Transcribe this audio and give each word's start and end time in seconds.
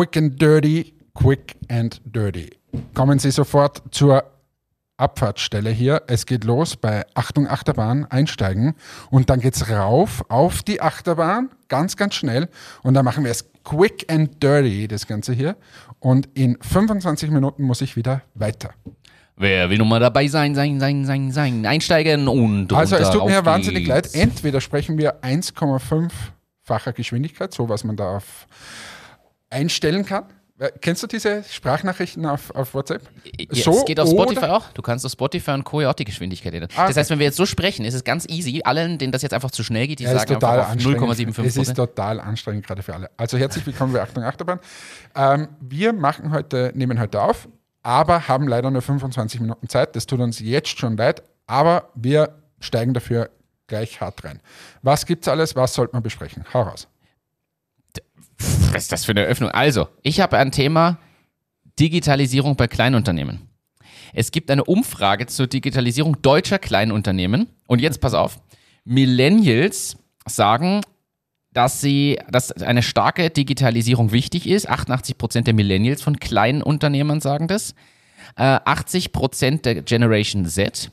Quick 0.00 0.16
and 0.16 0.40
Dirty, 0.40 0.94
Quick 1.12 1.56
and 1.68 2.00
Dirty. 2.06 2.48
Kommen 2.94 3.18
Sie 3.18 3.30
sofort 3.30 3.82
zur 3.90 4.24
Abfahrtsstelle 4.96 5.68
hier. 5.68 6.04
Es 6.06 6.24
geht 6.24 6.44
los 6.44 6.78
bei 6.78 7.04
Achtung 7.12 7.46
Achterbahn, 7.46 8.06
einsteigen 8.06 8.76
und 9.10 9.28
dann 9.28 9.40
geht 9.40 9.56
es 9.56 9.68
rauf 9.68 10.24
auf 10.30 10.62
die 10.62 10.80
Achterbahn, 10.80 11.50
ganz, 11.68 11.98
ganz 11.98 12.14
schnell. 12.14 12.48
Und 12.82 12.94
dann 12.94 13.04
machen 13.04 13.24
wir 13.24 13.30
es 13.30 13.44
quick 13.62 14.10
and 14.10 14.42
dirty, 14.42 14.88
das 14.88 15.06
Ganze 15.06 15.34
hier. 15.34 15.54
Und 15.98 16.30
in 16.32 16.56
25 16.62 17.30
Minuten 17.30 17.64
muss 17.64 17.82
ich 17.82 17.94
wieder 17.94 18.22
weiter. 18.32 18.70
Wer 19.36 19.68
will 19.68 19.76
nun 19.76 19.90
mal 19.90 20.00
dabei 20.00 20.28
sein, 20.28 20.54
sein, 20.54 20.80
sein, 20.80 21.04
sein, 21.04 21.30
sein, 21.30 21.66
einsteigen 21.66 22.26
und 22.26 22.72
Also 22.72 22.96
es 22.96 23.10
tut 23.10 23.26
mir 23.26 23.44
wahnsinnig 23.44 23.84
geht's. 23.84 24.14
leid. 24.14 24.22
Entweder 24.22 24.62
sprechen 24.62 24.96
wir 24.96 25.20
1,5-facher 25.20 26.94
Geschwindigkeit, 26.94 27.52
so 27.52 27.68
was 27.68 27.84
man 27.84 27.96
da 27.96 28.16
auf 28.16 28.46
einstellen 29.50 30.04
kann. 30.06 30.24
Äh, 30.58 30.70
Kennst 30.80 31.02
du 31.02 31.06
diese 31.06 31.42
Sprachnachrichten 31.42 32.24
auf, 32.26 32.54
auf 32.54 32.74
WhatsApp? 32.74 33.02
Ja, 33.50 33.72
es 33.72 33.84
geht 33.84 33.98
auf 33.98 34.08
Spotify 34.10 34.46
auch. 34.46 34.68
Du 34.72 34.82
kannst 34.82 35.04
auf 35.06 35.12
Spotify 35.12 35.52
und 35.52 35.64
Co. 35.64 35.82
auch 35.82 35.94
die 35.94 36.04
Geschwindigkeit 36.04 36.52
ändern. 36.54 36.70
Ah, 36.76 36.86
Das 36.86 36.96
heißt, 36.96 37.10
wenn 37.10 37.18
wir 37.18 37.26
jetzt 37.26 37.36
so 37.36 37.46
sprechen, 37.46 37.84
ist 37.84 37.94
es 37.94 38.04
ganz 38.04 38.26
easy. 38.28 38.60
Allen, 38.64 38.98
denen 38.98 39.10
das 39.12 39.22
jetzt 39.22 39.32
einfach 39.32 39.50
zu 39.50 39.62
schnell 39.62 39.86
geht, 39.86 39.98
die 40.00 40.04
Ja, 40.04 40.12
ist 40.12 40.18
sagen 40.20 40.34
total 40.34 40.58
einfach 40.60 40.66
auf 40.66 40.72
anstrengend. 40.72 41.00
0,75 41.36 41.44
Es 41.46 41.56
ist 41.56 41.74
total 41.74 42.20
anstrengend, 42.20 42.66
gerade 42.66 42.82
für 42.82 42.94
alle. 42.94 43.10
Also 43.16 43.38
herzlich 43.38 43.66
willkommen 43.66 43.92
bei 43.94 44.02
Achtung 44.02 44.22
Achterbahn. 44.22 44.60
Ähm, 45.16 45.48
wir 45.60 45.92
machen 45.94 46.30
heute, 46.32 46.72
nehmen 46.74 47.00
heute 47.00 47.22
auf, 47.22 47.48
aber 47.82 48.28
haben 48.28 48.46
leider 48.46 48.70
nur 48.70 48.82
25 48.82 49.40
Minuten 49.40 49.68
Zeit. 49.68 49.96
Das 49.96 50.06
tut 50.06 50.20
uns 50.20 50.40
jetzt 50.40 50.78
schon 50.78 50.96
leid, 50.96 51.22
aber 51.46 51.88
wir 51.94 52.34
steigen 52.60 52.92
dafür 52.92 53.30
gleich 53.66 54.00
hart 54.02 54.24
rein. 54.24 54.40
Was 54.82 55.06
gibt's 55.06 55.26
alles? 55.26 55.56
Was 55.56 55.72
sollte 55.74 55.94
man 55.94 56.02
besprechen? 56.02 56.44
Hau 56.52 56.62
raus. 56.62 56.86
Was 58.72 58.84
ist 58.84 58.92
das 58.92 59.04
für 59.04 59.12
eine 59.12 59.22
Eröffnung? 59.22 59.50
Also, 59.50 59.88
ich 60.02 60.20
habe 60.20 60.38
ein 60.38 60.52
Thema 60.52 60.98
Digitalisierung 61.78 62.56
bei 62.56 62.68
Kleinunternehmen. 62.68 63.50
Es 64.12 64.30
gibt 64.32 64.50
eine 64.50 64.64
Umfrage 64.64 65.26
zur 65.26 65.46
Digitalisierung 65.46 66.20
deutscher 66.22 66.58
Kleinunternehmen. 66.58 67.48
Und 67.66 67.80
jetzt 67.80 68.00
pass 68.00 68.14
auf. 68.14 68.40
Millennials 68.84 69.96
sagen, 70.26 70.80
dass 71.52 71.80
sie, 71.80 72.18
dass 72.30 72.52
eine 72.52 72.82
starke 72.82 73.30
Digitalisierung 73.30 74.12
wichtig 74.12 74.48
ist. 74.48 74.68
88 74.68 75.18
Prozent 75.18 75.46
der 75.46 75.54
Millennials 75.54 76.02
von 76.02 76.18
kleinen 76.18 76.62
Unternehmern 76.62 77.20
sagen 77.20 77.48
das. 77.48 77.74
Äh, 78.36 78.60
80 78.64 79.12
Prozent 79.12 79.64
der 79.64 79.82
Generation 79.82 80.44
Z. 80.46 80.90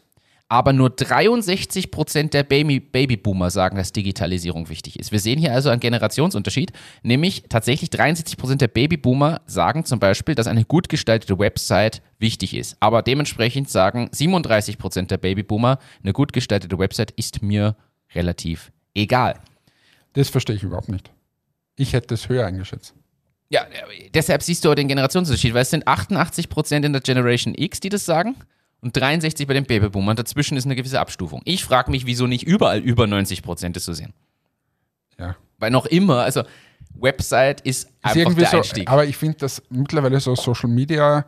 Aber 0.50 0.72
nur 0.72 0.90
63 0.90 1.92
Prozent 1.92 2.34
der 2.34 2.44
Baby 2.44 2.80
Babyboomer 2.80 3.50
sagen, 3.50 3.76
dass 3.76 3.92
Digitalisierung 3.92 4.70
wichtig 4.70 4.98
ist. 4.98 5.12
Wir 5.12 5.20
sehen 5.20 5.40
hier 5.40 5.54
also 5.54 5.70
einen 5.70 5.82
Generationsunterschied, 5.82 6.72
nämlich 7.04 7.44
tatsächlich 7.50 7.90
63 7.90 8.38
Prozent 8.38 8.62
der 8.62 8.70
Babyboomer 8.70 9.42
sagen 9.46 9.84
zum 9.84 10.00
Beispiel, 10.00 10.36
dass 10.36 10.48
eine 10.48 10.64
gut 10.64 10.88
gestaltete 10.88 11.38
Website 11.38 12.02
wichtig 12.18 12.56
ist. 12.56 12.78
Aber 12.80 13.02
dementsprechend 13.02 13.70
sagen 13.70 14.08
37 14.14 14.78
Prozent 14.78 15.12
der 15.12 15.18
Babyboomer, 15.18 15.80
eine 16.02 16.14
gut 16.14 16.32
gestaltete 16.32 16.80
Website 16.80 17.12
ist 17.12 17.42
mir 17.42 17.76
relativ 18.16 18.72
egal. 18.94 19.42
Das 20.14 20.30
verstehe 20.30 20.56
ich 20.56 20.64
überhaupt 20.64 20.90
nicht. 20.90 21.12
Ich 21.76 21.92
hätte 21.92 22.14
es 22.14 22.30
höher 22.30 22.46
eingeschätzt. 22.46 22.94
Ja, 23.50 23.66
deshalb 24.14 24.44
siehst 24.44 24.64
du 24.64 24.72
auch 24.72 24.76
den 24.76 24.88
Generationsunterschied, 24.88 25.54
weil 25.54 25.62
es 25.62 25.70
sind 25.70 25.88
88 25.88 26.50
Prozent 26.50 26.86
in 26.86 26.94
der 26.94 27.02
Generation 27.02 27.54
X, 27.54 27.82
die 27.82 27.90
das 27.90 28.06
sagen 28.06 28.36
und 28.82 28.96
63 28.96 29.48
bei 29.48 29.54
den 29.54 29.66
Babyboomern. 29.66 30.16
Dazwischen 30.16 30.58
ist 30.58 30.66
eine 30.66 30.76
gewisse 30.76 31.00
Abstufung. 31.00 31.42
Ich 31.46 31.66
frage 31.66 31.92
mich, 31.92 32.06
wieso 32.06 32.28
nicht 32.28 32.44
überall 32.44 32.80
über 32.80 33.08
90 33.08 33.42
Prozent 33.44 33.76
das 33.76 33.84
zu 33.84 33.94
sehen. 33.94 34.14
Ja. 35.18 35.36
Weil 35.58 35.72
noch 35.72 35.86
immer, 35.86 36.22
also 36.22 36.44
Website 36.94 37.62
ist 37.62 37.86
Ist 37.86 37.92
einfach 38.02 38.18
irgendwie 38.18 38.42
der 38.42 38.50
so, 38.50 38.58
Einstieg. 38.58 38.90
aber 38.90 39.06
ich 39.06 39.18
finde, 39.18 39.38
dass 39.40 39.62
mittlerweile 39.70 40.20
so 40.20 40.36
Social 40.36 40.70
Media 40.70 41.26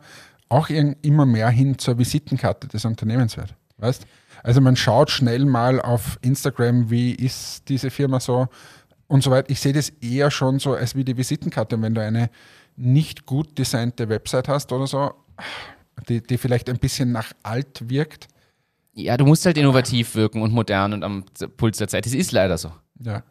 auch 0.48 0.68
immer 0.68 1.26
mehr 1.26 1.48
hin 1.48 1.78
zur 1.78 1.98
Visitenkarte 1.98 2.66
des 2.68 2.84
Unternehmens 2.84 3.36
wird. 3.36 3.54
Weißt? 3.78 4.06
Also 4.42 4.60
man 4.60 4.76
schaut 4.76 5.10
schnell 5.10 5.44
mal 5.44 5.80
auf 5.80 6.18
Instagram, 6.22 6.90
wie 6.90 7.12
ist 7.12 7.68
diese 7.68 7.90
Firma 7.90 8.20
so 8.20 8.48
und 9.06 9.22
so 9.22 9.30
weiter. 9.30 9.50
Ich 9.50 9.60
sehe 9.60 9.72
das 9.72 9.88
eher 9.88 10.30
schon 10.30 10.58
so 10.58 10.74
als 10.74 10.94
wie 10.94 11.04
die 11.04 11.16
Visitenkarte. 11.16 11.76
Und 11.76 11.82
wenn 11.82 11.94
du 11.94 12.02
eine 12.02 12.30
nicht 12.76 13.26
gut 13.26 13.58
designte 13.58 14.08
Website 14.08 14.48
hast 14.48 14.72
oder 14.72 14.86
so, 14.86 15.12
die, 16.08 16.22
die 16.22 16.38
vielleicht 16.38 16.68
ein 16.68 16.78
bisschen 16.78 17.12
nach 17.12 17.32
alt 17.42 17.88
wirkt, 17.88 18.28
ja, 18.94 19.16
du 19.16 19.24
musst 19.24 19.46
halt 19.46 19.56
innovativ 19.56 20.14
wirken 20.14 20.42
und 20.42 20.52
modern 20.52 20.92
und 20.92 21.04
am 21.04 21.24
Puls 21.56 21.78
der 21.78 21.88
Zeit. 21.88 22.06
Das 22.06 22.12
ist 22.12 22.32
leider 22.32 22.58
so. 22.58 22.72
ja. 22.98 23.22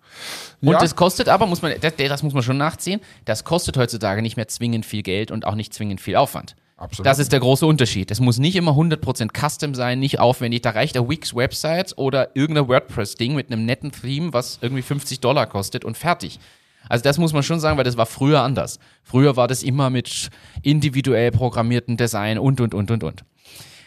Und 0.62 0.72
ja, 0.72 0.80
das 0.80 0.96
kostet 0.96 1.30
aber, 1.30 1.46
muss 1.46 1.62
man, 1.62 1.74
das, 1.80 1.96
das 1.96 2.24
muss 2.24 2.34
man 2.34 2.44
schon 2.44 2.57
nachziehen, 2.57 3.02
das 3.25 3.44
kostet 3.44 3.78
heutzutage 3.78 4.22
nicht 4.22 4.38
mehr 4.38 4.47
zwingend 4.47 4.85
viel 4.85 5.03
Geld 5.03 5.31
und 5.31 5.46
auch 5.46 5.56
nicht 5.56 5.74
zwingend 5.74 6.02
viel 6.02 6.16
Aufwand. 6.16 6.56
absolut. 6.78 7.06
Das 7.06 7.19
ist 7.19 7.31
der 7.31 7.40
große 7.40 7.66
Unterschied. 7.66 8.09
Es 8.09 8.19
muss 8.19 8.40
nicht 8.40 8.56
immer 8.56 8.72
100% 8.72 9.30
Custom 9.38 9.75
sein, 9.75 10.00
nicht 10.00 10.19
aufwendig. 10.19 10.62
Da 10.62 10.72
reicht 10.72 10.97
eine 10.97 11.07
Wix-Website 11.07 11.97
oder 11.97 12.36
irgendein 12.36 12.68
WordPress-Ding 12.68 13.36
mit 13.36 13.51
einem 13.51 13.66
netten 13.66 13.91
Theme, 13.91 14.34
was 14.34 14.59
irgendwie 14.62 14.81
50 14.81 15.19
Dollar 15.19 15.46
kostet 15.46 15.86
und 15.86 15.97
fertig. 15.97 16.40
Also 16.88 17.03
das 17.03 17.17
muss 17.17 17.34
man 17.34 17.44
schon 17.44 17.59
sagen, 17.59 17.78
weil 17.78 17.84
das 17.84 17.97
war 17.97 18.06
früher 18.06 18.41
anders. 18.41 18.79
Früher 19.03 19.35
war 19.35 19.47
das 19.47 19.63
immer 19.63 19.90
mit 19.90 20.29
individuell 20.62 21.31
programmierten 21.31 21.97
Design 21.97 22.40
und, 22.40 22.62
und, 22.62 22.73
und, 22.73 22.91
und, 22.91 23.03
und. 23.03 23.23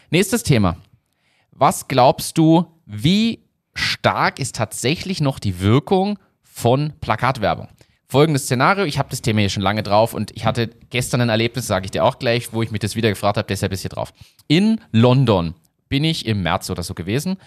Nächstes 0.09 0.43
Thema. 0.43 0.77
Was 1.51 1.87
glaubst 1.87 2.37
du, 2.37 2.65
wie 2.85 3.39
stark 3.73 4.39
ist 4.39 4.55
tatsächlich 4.55 5.21
noch 5.21 5.39
die 5.39 5.59
Wirkung 5.59 6.19
von 6.41 6.93
Plakatwerbung? 7.01 7.67
Folgendes 8.07 8.43
Szenario, 8.43 8.85
ich 8.85 8.99
habe 8.99 9.09
das 9.09 9.23
Thema 9.23 9.39
hier 9.39 9.49
schon 9.49 9.63
lange 9.63 9.81
drauf 9.81 10.13
und 10.13 10.29
ich 10.35 10.45
hatte 10.45 10.69
gestern 10.91 11.21
ein 11.21 11.29
Erlebnis, 11.29 11.65
sage 11.65 11.85
ich 11.85 11.91
dir 11.91 12.03
auch 12.03 12.19
gleich, 12.19 12.53
wo 12.53 12.61
ich 12.61 12.69
mich 12.69 12.79
das 12.79 12.95
wieder 12.95 13.09
gefragt 13.09 13.37
habe, 13.37 13.47
deshalb 13.47 13.71
ist 13.71 13.81
hier 13.81 13.89
drauf. 13.89 14.13
In 14.47 14.79
London 14.91 15.55
bin 15.89 16.03
ich 16.03 16.27
im 16.27 16.43
März 16.43 16.69
oder 16.69 16.83
so 16.83 16.93
gewesen 16.93 17.37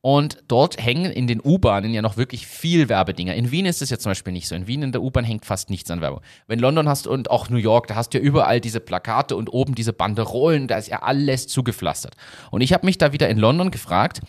und 0.00 0.38
dort 0.46 0.82
hängen 0.82 1.10
in 1.10 1.26
den 1.26 1.40
U-Bahnen 1.42 1.92
ja 1.92 2.02
noch 2.02 2.16
wirklich 2.16 2.46
viel 2.46 2.88
Werbedinger. 2.88 3.34
In 3.34 3.50
Wien 3.50 3.66
ist 3.66 3.82
es 3.82 3.90
ja 3.90 3.98
zum 3.98 4.10
Beispiel 4.10 4.32
nicht 4.32 4.46
so. 4.46 4.54
In 4.54 4.66
Wien 4.68 4.82
in 4.82 4.92
der 4.92 5.02
U-Bahn 5.02 5.24
hängt 5.24 5.44
fast 5.44 5.70
nichts 5.70 5.90
an 5.90 6.00
Werbung. 6.00 6.20
Wenn 6.46 6.60
London 6.60 6.88
hast 6.88 7.06
und 7.06 7.30
auch 7.30 7.50
New 7.50 7.56
York, 7.56 7.88
da 7.88 7.96
hast 7.96 8.10
du 8.14 8.18
ja 8.18 8.24
überall 8.24 8.60
diese 8.60 8.78
Plakate 8.80 9.34
und 9.34 9.48
oben 9.48 9.74
diese 9.74 9.92
Banderolen, 9.92 10.68
da 10.68 10.76
ist 10.78 10.88
ja 10.88 11.02
alles 11.02 11.48
zugepflastert. 11.48 12.14
Und 12.50 12.60
ich 12.60 12.72
habe 12.72 12.86
mich 12.86 12.98
da 12.98 13.12
wieder 13.12 13.28
in 13.28 13.38
London 13.38 13.70
gefragt, 13.72 14.20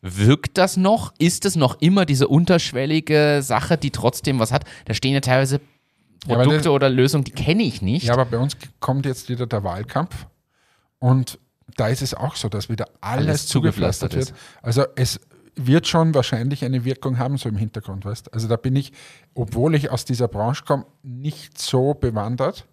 wirkt 0.00 0.58
das 0.58 0.76
noch? 0.76 1.12
Ist 1.18 1.44
es 1.44 1.56
noch 1.56 1.80
immer 1.80 2.06
diese 2.06 2.28
unterschwellige 2.28 3.40
Sache, 3.42 3.76
die 3.76 3.90
trotzdem 3.90 4.38
was 4.38 4.52
hat? 4.52 4.64
Da 4.84 4.94
stehen 4.94 5.14
ja 5.14 5.20
teilweise 5.20 5.60
Ja, 6.28 6.36
Produkte 6.36 6.58
das- 6.58 6.66
oder 6.68 6.88
Lösungen, 6.88 7.24
die 7.24 7.32
kenne 7.32 7.64
ich 7.64 7.82
nicht. 7.82 8.04
Ja, 8.04 8.12
aber 8.12 8.26
bei 8.26 8.38
uns 8.38 8.56
kommt 8.78 9.06
jetzt 9.06 9.28
wieder 9.28 9.46
der 9.46 9.64
Wahlkampf 9.64 10.26
und 11.00 11.40
da 11.76 11.88
ist 11.88 12.02
es 12.02 12.14
auch 12.14 12.36
so, 12.36 12.48
dass 12.48 12.68
wieder 12.68 12.86
alles, 13.00 13.26
Alles 13.26 13.46
zugepflastert 13.48 14.14
wird. 14.14 14.34
Also 14.62 14.84
es 14.94 15.20
wird 15.56 15.86
schon 15.86 16.14
wahrscheinlich 16.14 16.64
eine 16.64 16.84
Wirkung 16.84 17.18
haben, 17.18 17.38
so 17.38 17.48
im 17.48 17.56
Hintergrund, 17.56 18.04
weißt 18.04 18.32
Also 18.32 18.46
da 18.46 18.56
bin 18.56 18.76
ich, 18.76 18.92
obwohl 19.34 19.74
ich 19.74 19.90
aus 19.90 20.04
dieser 20.04 20.28
Branche 20.28 20.64
komme, 20.64 20.84
nicht 21.02 21.58
so 21.58 21.94
bewandert. 21.94 22.66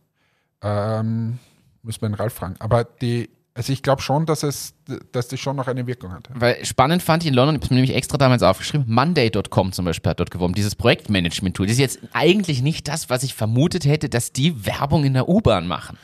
Ähm, 0.61 1.39
muss 1.81 2.01
man 2.01 2.13
Ralf 2.13 2.33
fragen. 2.33 2.55
Aber 2.59 2.83
die, 2.83 3.29
also 3.53 3.71
ich 3.73 3.83
glaube 3.83 4.01
schon, 4.01 4.25
dass 4.25 4.43
es, 4.43 4.73
dass 5.11 5.27
das 5.27 5.39
schon 5.39 5.55
noch 5.55 5.67
eine 5.67 5.87
Wirkung 5.87 6.11
hat. 6.11 6.29
Weil 6.33 6.63
spannend 6.65 7.01
fand 7.01 7.23
ich 7.23 7.29
in 7.29 7.35
London, 7.35 7.55
ich 7.55 7.59
habe 7.59 7.65
es 7.65 7.69
mir 7.71 7.75
nämlich 7.75 7.95
extra 7.95 8.17
damals 8.17 8.43
aufgeschrieben, 8.43 8.85
Monday.com 8.87 9.71
zum 9.71 9.85
Beispiel 9.85 10.09
hat 10.11 10.19
dort 10.19 10.31
geworben, 10.31 10.53
dieses 10.53 10.75
Projektmanagement-Tool. 10.75 11.67
Das 11.67 11.73
ist 11.73 11.79
jetzt 11.79 11.99
eigentlich 12.13 12.61
nicht 12.61 12.87
das, 12.87 13.09
was 13.09 13.23
ich 13.23 13.33
vermutet 13.33 13.85
hätte, 13.85 14.09
dass 14.09 14.31
die 14.31 14.65
Werbung 14.65 15.03
in 15.05 15.13
der 15.13 15.29
U-Bahn 15.29 15.67
machen. 15.67 15.97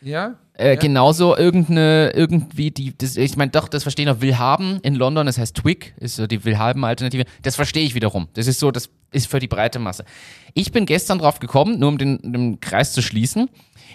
Ja? 0.00 0.36
Äh, 0.54 0.70
ja. 0.70 0.74
Genauso 0.76 1.36
irgendeine, 1.36 2.12
irgendwie 2.14 2.70
die, 2.70 2.96
das, 2.96 3.16
ich 3.16 3.36
meine, 3.36 3.50
doch, 3.50 3.68
das 3.68 3.82
verstehen 3.82 4.08
auch 4.08 4.20
Willhaben 4.20 4.80
in 4.82 4.94
London, 4.94 5.26
das 5.26 5.38
heißt 5.38 5.56
Twig, 5.56 5.94
ist 5.98 6.16
so 6.16 6.26
die 6.26 6.44
Willhaben-Alternative. 6.44 7.24
Das 7.42 7.56
verstehe 7.56 7.84
ich 7.84 7.94
wiederum. 7.94 8.28
Das 8.34 8.46
ist 8.46 8.60
so, 8.60 8.70
das 8.70 8.90
ist 9.12 9.28
für 9.28 9.38
die 9.38 9.48
breite 9.48 9.78
Masse. 9.78 10.04
Ich 10.54 10.72
bin 10.72 10.86
gestern 10.86 11.18
drauf 11.18 11.40
gekommen, 11.40 11.78
nur 11.78 11.88
um 11.88 11.98
den, 11.98 12.18
den 12.32 12.60
Kreis 12.60 12.92
zu 12.92 13.02
schließen. 13.02 13.48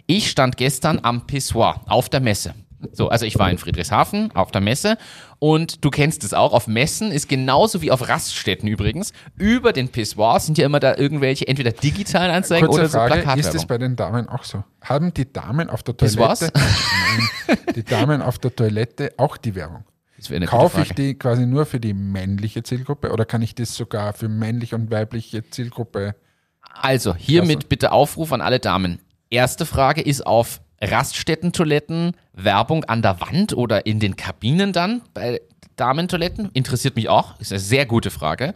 Ich 0.08 0.30
stand 0.30 0.58
gestern 0.58 1.00
am 1.04 1.28
Pissoir 1.28 1.82
auf 1.88 2.10
der 2.10 2.20
Messe. 2.20 2.54
So, 2.92 3.10
also 3.10 3.26
ich 3.26 3.40
war 3.40 3.50
in 3.50 3.58
Friedrichshafen 3.58 4.32
auf 4.36 4.52
der 4.52 4.62
Messe 4.62 4.98
und 5.40 5.84
du 5.84 5.90
kennst 5.90 6.24
es 6.24 6.34
auch, 6.34 6.54
auf 6.54 6.68
Messen 6.68 7.12
ist 7.12 7.30
genauso 7.30 7.82
wie 7.82 7.92
auf 7.92 8.08
Raststätten 8.08 8.68
übrigens, 8.68 9.14
über 9.38 9.74
den 9.74 9.90
Pissoirs 9.90 10.46
sind 10.46 10.58
ja 10.58 10.66
immer 10.66 10.80
da 10.80 10.96
irgendwelche 10.98 11.48
entweder 11.48 11.72
digitalen 11.72 12.32
Anzeigen 12.32 12.68
Kurze 12.68 12.82
oder 12.82 12.90
so 12.90 12.98
Frage, 12.98 13.40
ist 13.40 13.56
es 13.56 13.66
bei 13.66 13.78
den 13.78 13.96
Damen 13.96 14.28
auch 14.30 14.44
so? 14.44 14.64
Haben 14.82 15.14
die 15.14 15.32
Damen 15.32 15.70
auf 15.70 15.84
der 15.84 15.94
Das? 15.96 16.14
Toilette, 16.16 16.52
nein, 17.48 17.58
die 17.76 17.84
Damen 17.84 18.22
auf 18.22 18.40
der 18.40 18.56
Toilette 18.56 19.14
auch 19.18 19.38
die 19.38 19.56
Werbung? 19.56 19.84
Das 20.30 20.50
Kaufe 20.50 20.82
ich 20.82 20.90
Frage. 20.90 21.02
die 21.02 21.14
quasi 21.16 21.46
nur 21.46 21.66
für 21.66 21.80
die 21.80 21.94
männliche 21.94 22.64
Zielgruppe 22.64 23.12
oder 23.12 23.26
kann 23.26 23.42
ich 23.42 23.56
das 23.56 23.76
sogar 23.76 24.14
für 24.14 24.30
männliche 24.30 24.76
und 24.76 24.90
weibliche 24.90 25.50
Zielgruppe? 25.50 26.16
Also, 26.62 27.14
hiermit 27.14 27.60
Klasse. 27.60 27.68
bitte 27.68 27.92
Aufruf 27.92 28.32
an 28.32 28.42
alle 28.42 28.60
Damen. 28.60 29.00
Erste 29.30 29.66
Frage 29.66 30.02
ist 30.02 30.26
auf 30.26 30.62
Raststättentoiletten 30.84 32.16
Werbung 32.34 32.84
an 32.86 33.02
der 33.02 33.22
Wand 33.22 33.54
oder 33.54 33.86
in 33.86 34.00
den 34.00 34.16
Kabinen 34.16 34.74
dann 34.74 35.02
bei 35.14 35.42
Damentoiletten? 35.76 36.50
Interessiert 36.54 36.96
mich 36.96 37.10
auch. 37.10 37.40
Ist 37.40 37.52
eine 37.52 37.60
sehr 37.60 37.86
gute 37.86 38.12
Frage. 38.12 38.54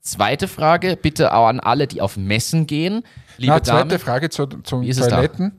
Zweite 0.00 0.48
Frage, 0.48 0.96
bitte 0.96 1.34
auch 1.34 1.46
an 1.46 1.60
alle, 1.60 1.86
die 1.86 2.00
auf 2.00 2.16
Messen 2.16 2.66
gehen. 2.66 3.02
Liebe 3.36 3.52
Na, 3.52 3.62
zweite 3.62 3.88
Damen, 3.88 4.00
Frage 4.00 4.30
zu, 4.30 4.46
zum 4.46 4.82
ist? 4.82 4.98
Toiletten. 4.98 5.52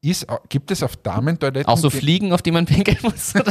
ist, 0.00 0.26
gibt 0.48 0.72
es 0.72 0.82
auf 0.82 0.96
Damentoiletten... 0.96 1.68
Auch 1.68 1.78
so 1.78 1.90
Fliegen, 1.90 2.32
auf 2.32 2.42
die 2.42 2.50
man 2.50 2.66
pinkeln 2.66 2.98
muss. 3.02 3.34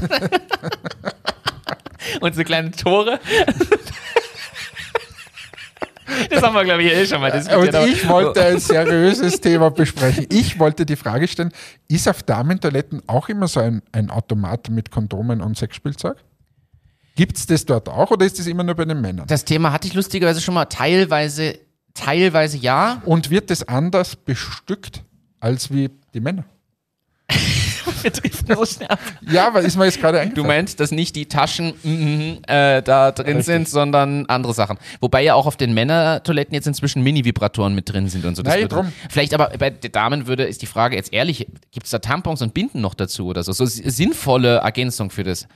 Und 2.19 2.35
so 2.35 2.44
kleine 2.44 2.71
Tore. 2.71 3.19
Das 6.29 6.41
haben 6.41 6.53
wir, 6.53 6.63
glaube 6.63 6.83
ich, 6.83 6.91
eh 6.93 7.05
schon 7.05 7.21
mal 7.21 7.31
Und 7.31 7.37
diskutiert. 7.39 7.75
aber- 7.75 7.87
ich 7.87 8.07
wollte 8.07 8.43
ein 8.45 8.59
seriöses 8.59 9.41
Thema 9.41 9.69
besprechen. 9.71 10.25
Ich 10.29 10.59
wollte 10.59 10.85
die 10.85 10.95
Frage 10.95 11.27
stellen, 11.27 11.51
ist 11.87 12.07
auf 12.07 12.23
Damentoiletten 12.23 13.01
auch 13.07 13.29
immer 13.29 13.47
so 13.47 13.59
ein, 13.59 13.81
ein 13.91 14.09
Automat 14.09 14.69
mit 14.69 14.91
Kondomen 14.91 15.41
und 15.41 15.57
Sexspielzeug? 15.57 16.17
Gibt 17.15 17.37
es 17.37 17.45
das 17.45 17.65
dort 17.65 17.89
auch 17.89 18.09
oder 18.11 18.25
ist 18.25 18.39
das 18.39 18.47
immer 18.47 18.63
nur 18.63 18.75
bei 18.75 18.85
den 18.85 19.01
Männern? 19.01 19.27
Das 19.27 19.43
Thema 19.45 19.71
hatte 19.73 19.87
ich 19.87 19.93
lustigerweise 19.93 20.39
schon 20.41 20.53
mal 20.53 20.65
teilweise, 20.65 21.59
teilweise 21.93 22.57
ja. 22.57 23.01
Und 23.05 23.29
wird 23.29 23.49
das 23.49 23.67
anders 23.67 24.15
bestückt 24.15 25.03
als 25.39 25.71
wie 25.71 25.89
die 26.13 26.19
Männer? 26.21 26.45
Wir 28.01 28.12
driften 28.12 28.56
so 28.56 28.66
schnell 28.66 28.88
ab. 28.89 29.00
Ja, 29.30 29.48
aber 29.48 29.62
ist 29.62 29.78
mir 29.78 29.86
jetzt 29.86 30.00
gerade 30.00 30.18
Du 30.18 30.22
eingefallen. 30.22 30.48
meinst, 30.48 30.80
dass 30.80 30.92
nicht 30.92 31.16
die 31.16 31.25
Taschen 31.28 31.74
mhm, 31.83 32.39
äh, 32.48 32.81
da 32.81 33.12
drin 33.12 33.28
Richtig. 33.38 33.45
sind, 33.45 33.69
sondern 33.69 34.25
andere 34.28 34.54
Sachen. 34.54 34.78
Wobei 35.00 35.24
ja 35.24 35.33
auch 35.36 35.45
auf 35.45 35.57
den 35.57 35.74
Männertoiletten 35.74 36.54
jetzt 36.54 36.68
inzwischen 36.68 37.01
Mini-Vibratoren 37.04 37.74
mit 37.75 37.92
drin 37.92 38.10
sind 38.10 38.25
und 38.25 38.36
so. 38.36 38.44
Das 38.44 38.56
Nein, 38.56 38.68
drum. 38.68 38.92
Vielleicht 39.10 39.33
aber 39.33 39.50
bei 39.57 39.69
den 39.69 39.92
Damen 39.92 40.28
würde, 40.28 40.44
ist 40.44 40.62
die 40.62 40.66
Frage 40.68 40.95
jetzt 40.95 41.13
ehrlich, 41.13 41.48
gibt 41.72 41.86
es 41.86 41.92
da 41.92 42.00
Tampons 42.00 42.42
und 42.42 42.54
Binden 42.54 42.81
noch 42.81 42.94
dazu 42.94 43.28
oder 43.28 43.44
so? 43.44 43.51
So 43.51 43.66
si- 43.66 43.89
sinnvolle 43.89 44.57
Ergänzung 44.57 45.10
für 45.10 45.24
das. 45.24 45.48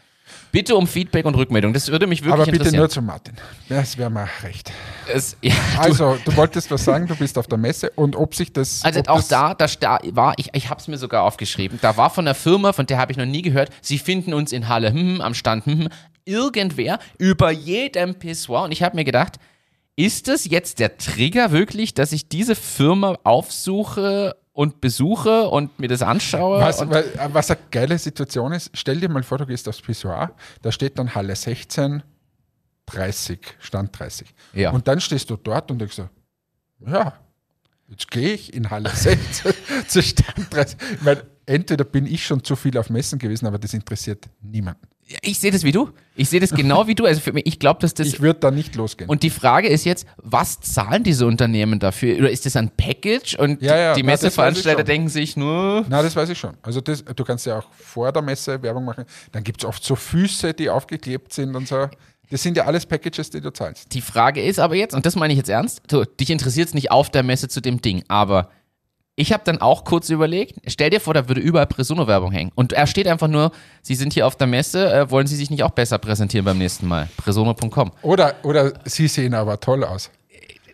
Bitte 0.55 0.75
um 0.77 0.87
Feedback 0.87 1.25
und 1.25 1.35
Rückmeldung. 1.35 1.73
Das 1.73 1.89
würde 1.89 2.07
mich 2.07 2.21
wirklich 2.21 2.33
aber 2.33 2.45
bitte 2.45 2.55
interessieren. 2.57 2.79
nur 2.79 2.89
zu 2.89 3.01
Martin. 3.01 3.33
Das 3.67 3.97
wäre 3.97 4.09
mir 4.09 4.27
recht. 4.41 4.71
Es, 5.13 5.35
ja, 5.41 5.53
du, 5.75 5.81
Also, 5.81 6.17
du 6.23 6.35
wolltest 6.37 6.71
was 6.71 6.85
sagen, 6.85 7.07
du 7.07 7.15
bist 7.15 7.37
auf 7.37 7.47
der 7.47 7.57
Messe 7.57 7.89
und 7.95 8.15
ob 8.15 8.33
sich 8.35 8.53
das. 8.53 8.81
Also 8.85 9.01
auch 9.07 9.17
das, 9.17 9.27
da, 9.27 9.53
da 9.53 9.67
sta- 9.67 9.99
war, 10.11 10.33
ich, 10.37 10.49
ich 10.53 10.69
habe 10.69 10.79
es 10.79 10.87
mir 10.87 10.97
sogar 10.97 11.23
aufgeschrieben, 11.23 11.77
da 11.81 11.97
war 11.97 12.09
von 12.09 12.25
einer 12.25 12.35
Firma, 12.35 12.71
von 12.71 12.85
der 12.85 12.97
habe 12.97 13.11
ich 13.11 13.17
noch 13.17 13.25
nie 13.25 13.41
gehört, 13.41 13.69
sie 13.81 13.97
finden 13.99 14.33
uns 14.33 14.53
in 14.53 14.69
Halle, 14.69 14.93
hm, 14.93 15.19
am 15.19 15.33
Stand, 15.33 15.65
hm, 15.65 15.89
irgendwer 16.23 16.99
über 17.17 17.51
jedem 17.51 18.15
Pissoir. 18.15 18.63
Und 18.63 18.71
ich 18.71 18.81
habe 18.81 18.95
mir 18.95 19.03
gedacht, 19.03 19.33
ist 19.97 20.27
das 20.29 20.45
jetzt 20.45 20.79
der 20.79 20.97
Trigger 20.97 21.51
wirklich, 21.51 21.93
dass 21.93 22.11
ich 22.13 22.29
diese 22.29 22.55
Firma 22.55 23.17
aufsuche 23.23 24.35
und 24.55 24.79
besuche 24.79 25.49
und 25.49 25.77
mir 25.79 25.89
das 25.89 26.01
anschaue? 26.01 26.61
Was, 26.61 26.79
weil, 26.89 27.11
was 27.33 27.51
eine 27.51 27.59
geile 27.71 27.99
Situation 27.99 28.53
ist, 28.53 28.71
stell 28.73 29.01
dir 29.01 29.09
mal 29.09 29.21
vor, 29.21 29.37
du 29.37 29.45
gehst 29.45 29.67
aufs 29.67 29.81
Pissoir, 29.81 30.31
da 30.61 30.71
steht 30.71 30.97
dann 30.97 31.13
Halle 31.13 31.35
16, 31.35 32.01
30, 32.85 33.39
Stand 33.59 33.99
30. 33.99 34.33
Ja. 34.53 34.71
Und 34.71 34.87
dann 34.87 35.01
stehst 35.01 35.29
du 35.29 35.35
dort 35.35 35.69
und 35.71 35.79
denkst 35.79 35.97
so, 35.97 36.07
ja, 36.87 37.13
jetzt 37.89 38.09
gehe 38.09 38.33
ich 38.33 38.53
in 38.53 38.69
Halle 38.69 38.89
16 38.91 39.53
zu 39.89 40.01
Stand 40.01 40.53
30. 40.53 40.77
Ich 40.93 41.01
meine, 41.01 41.23
entweder 41.45 41.83
bin 41.83 42.05
ich 42.05 42.25
schon 42.25 42.41
zu 42.41 42.55
viel 42.55 42.77
auf 42.77 42.89
Messen 42.89 43.19
gewesen, 43.19 43.47
aber 43.47 43.59
das 43.59 43.73
interessiert 43.73 44.23
niemanden. 44.41 44.87
Ich 45.21 45.39
sehe 45.39 45.51
das 45.51 45.63
wie 45.63 45.71
du. 45.71 45.89
Ich 46.15 46.29
sehe 46.29 46.39
das 46.39 46.51
genau 46.51 46.87
wie 46.87 46.95
du. 46.95 47.05
Also 47.05 47.21
für 47.21 47.33
mich, 47.33 47.45
ich 47.45 47.59
glaube, 47.59 47.79
dass 47.79 47.93
das 47.93 48.07
Ich 48.07 48.21
würde 48.21 48.39
da 48.39 48.49
nicht 48.49 48.75
losgehen. 48.75 49.09
Und 49.09 49.21
die 49.21 49.29
Frage 49.29 49.67
ist 49.67 49.85
jetzt, 49.85 50.07
was 50.17 50.59
zahlen 50.61 51.03
diese 51.03 51.27
Unternehmen 51.27 51.79
dafür? 51.79 52.17
Oder 52.17 52.31
ist 52.31 52.45
das 52.45 52.55
ein 52.55 52.71
Package? 52.71 53.35
Und 53.35 53.61
Ja, 53.61 53.77
ja, 53.77 53.93
die 53.93 54.01
na, 54.01 54.11
Messeveranstalter 54.11 54.83
denken 54.83 55.09
sich 55.09 55.37
nur, 55.37 55.85
Na, 55.89 56.01
das 56.01 56.15
weiß 56.15 56.29
ich 56.29 56.39
schon. 56.39 56.57
Also 56.63 56.81
das, 56.81 57.03
du 57.03 57.23
kannst 57.23 57.45
ja 57.45 57.59
auch 57.59 57.67
vor 57.71 58.11
der 58.11 58.21
Messe 58.21 58.61
Werbung 58.63 58.85
machen. 58.85 59.05
Dann 59.31 59.43
gibt 59.43 59.61
es 59.61 59.65
oft 59.69 59.83
so 59.83 59.95
Füße, 59.95 60.53
die 60.53 60.69
aufgeklebt 60.69 61.33
sind 61.33 61.55
und 61.55 61.67
so. 61.67 61.87
Das 62.31 62.41
sind 62.41 62.57
ja 62.57 62.65
alles 62.65 62.87
Packages, 62.87 63.29
die 63.29 63.41
du 63.41 63.51
zahlst. 63.51 63.93
Die 63.93 64.01
Frage 64.01 64.41
ist 64.41 64.59
aber 64.59 64.75
jetzt, 64.75 64.95
und 64.95 65.05
das 65.05 65.15
meine 65.15 65.33
ich 65.33 65.37
jetzt 65.37 65.49
ernst, 65.49 65.81
so, 65.89 66.03
dich 66.03 66.31
interessiert 66.31 66.69
es 66.69 66.73
nicht 66.73 66.89
auf 66.89 67.11
der 67.11 67.21
Messe 67.21 67.47
zu 67.47 67.61
dem 67.61 67.81
Ding, 67.81 68.03
aber 68.07 68.49
ich 69.17 69.31
habe 69.31 69.43
dann 69.45 69.61
auch 69.61 69.85
kurz 69.85 70.09
überlegt, 70.09 70.59
stell 70.67 70.89
dir 70.89 70.99
vor, 70.99 71.13
da 71.13 71.27
würde 71.29 71.39
überall 71.41 71.67
Presono-Werbung 71.67 72.31
hängen. 72.31 72.51
Und 72.55 72.73
er 72.73 72.85
steht 72.85 73.07
einfach 73.07 73.27
nur, 73.29 73.51
Sie 73.81 73.95
sind 73.95 74.13
hier 74.13 74.27
auf 74.27 74.35
der 74.35 74.47
Messe, 74.47 74.91
äh, 74.93 75.09
wollen 75.09 75.25
Sie 75.27 75.35
sich 75.37 75.49
nicht 75.49 75.63
auch 75.63 75.71
besser 75.71 75.97
präsentieren 75.99 76.43
beim 76.45 76.57
nächsten 76.57 76.85
Mal? 76.87 77.07
Presono.com. 77.17 77.91
Oder, 78.01 78.35
oder 78.43 78.73
sie 78.85 79.07
sehen 79.07 79.33
aber 79.33 79.59
toll 79.59 79.83
aus. 79.83 80.09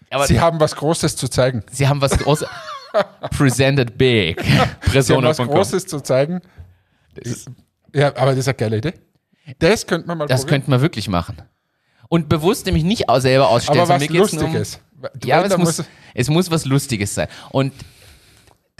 Aber 0.09 0.25
Sie 0.27 0.39
haben 0.41 0.59
was 0.59 0.75
Großes 0.75 1.15
zu 1.15 1.27
zeigen. 1.29 1.63
Sie 1.71 1.87
haben 1.87 2.01
was 2.01 2.17
Großes. 2.17 2.47
Presented 3.37 3.97
big. 3.97 4.41
Sie 4.91 5.13
haben 5.13 5.23
was. 5.23 5.37
Großes 5.37 5.85
zu 5.87 6.01
zeigen. 6.01 6.41
Ja, 7.93 8.07
aber 8.17 8.31
das 8.31 8.39
ist 8.39 8.47
eine 8.47 8.55
geile 8.55 8.77
Idee. 8.77 8.93
Das 9.59 9.85
könnte 9.87 10.07
man 10.07 10.17
mal 10.17 10.27
Das 10.27 10.41
probieren. 10.41 10.61
könnten 10.61 10.71
wir 10.71 10.81
wirklich 10.81 11.07
machen. 11.07 11.37
Und 12.09 12.27
bewusst 12.27 12.65
nämlich 12.65 12.83
nicht 12.83 13.05
selber 13.19 13.47
ausstellen, 13.49 13.79
aber 13.81 13.89
was 14.01 14.07
um- 14.09 14.15
Lustiges. 14.15 14.79
Du- 15.19 15.27
Ja, 15.27 15.37
aber 15.37 15.47
es 15.47 15.57
muss, 15.57 15.83
es 16.13 16.29
muss 16.29 16.51
was 16.51 16.65
Lustiges 16.65 17.15
sein. 17.15 17.27
Und 17.51 17.71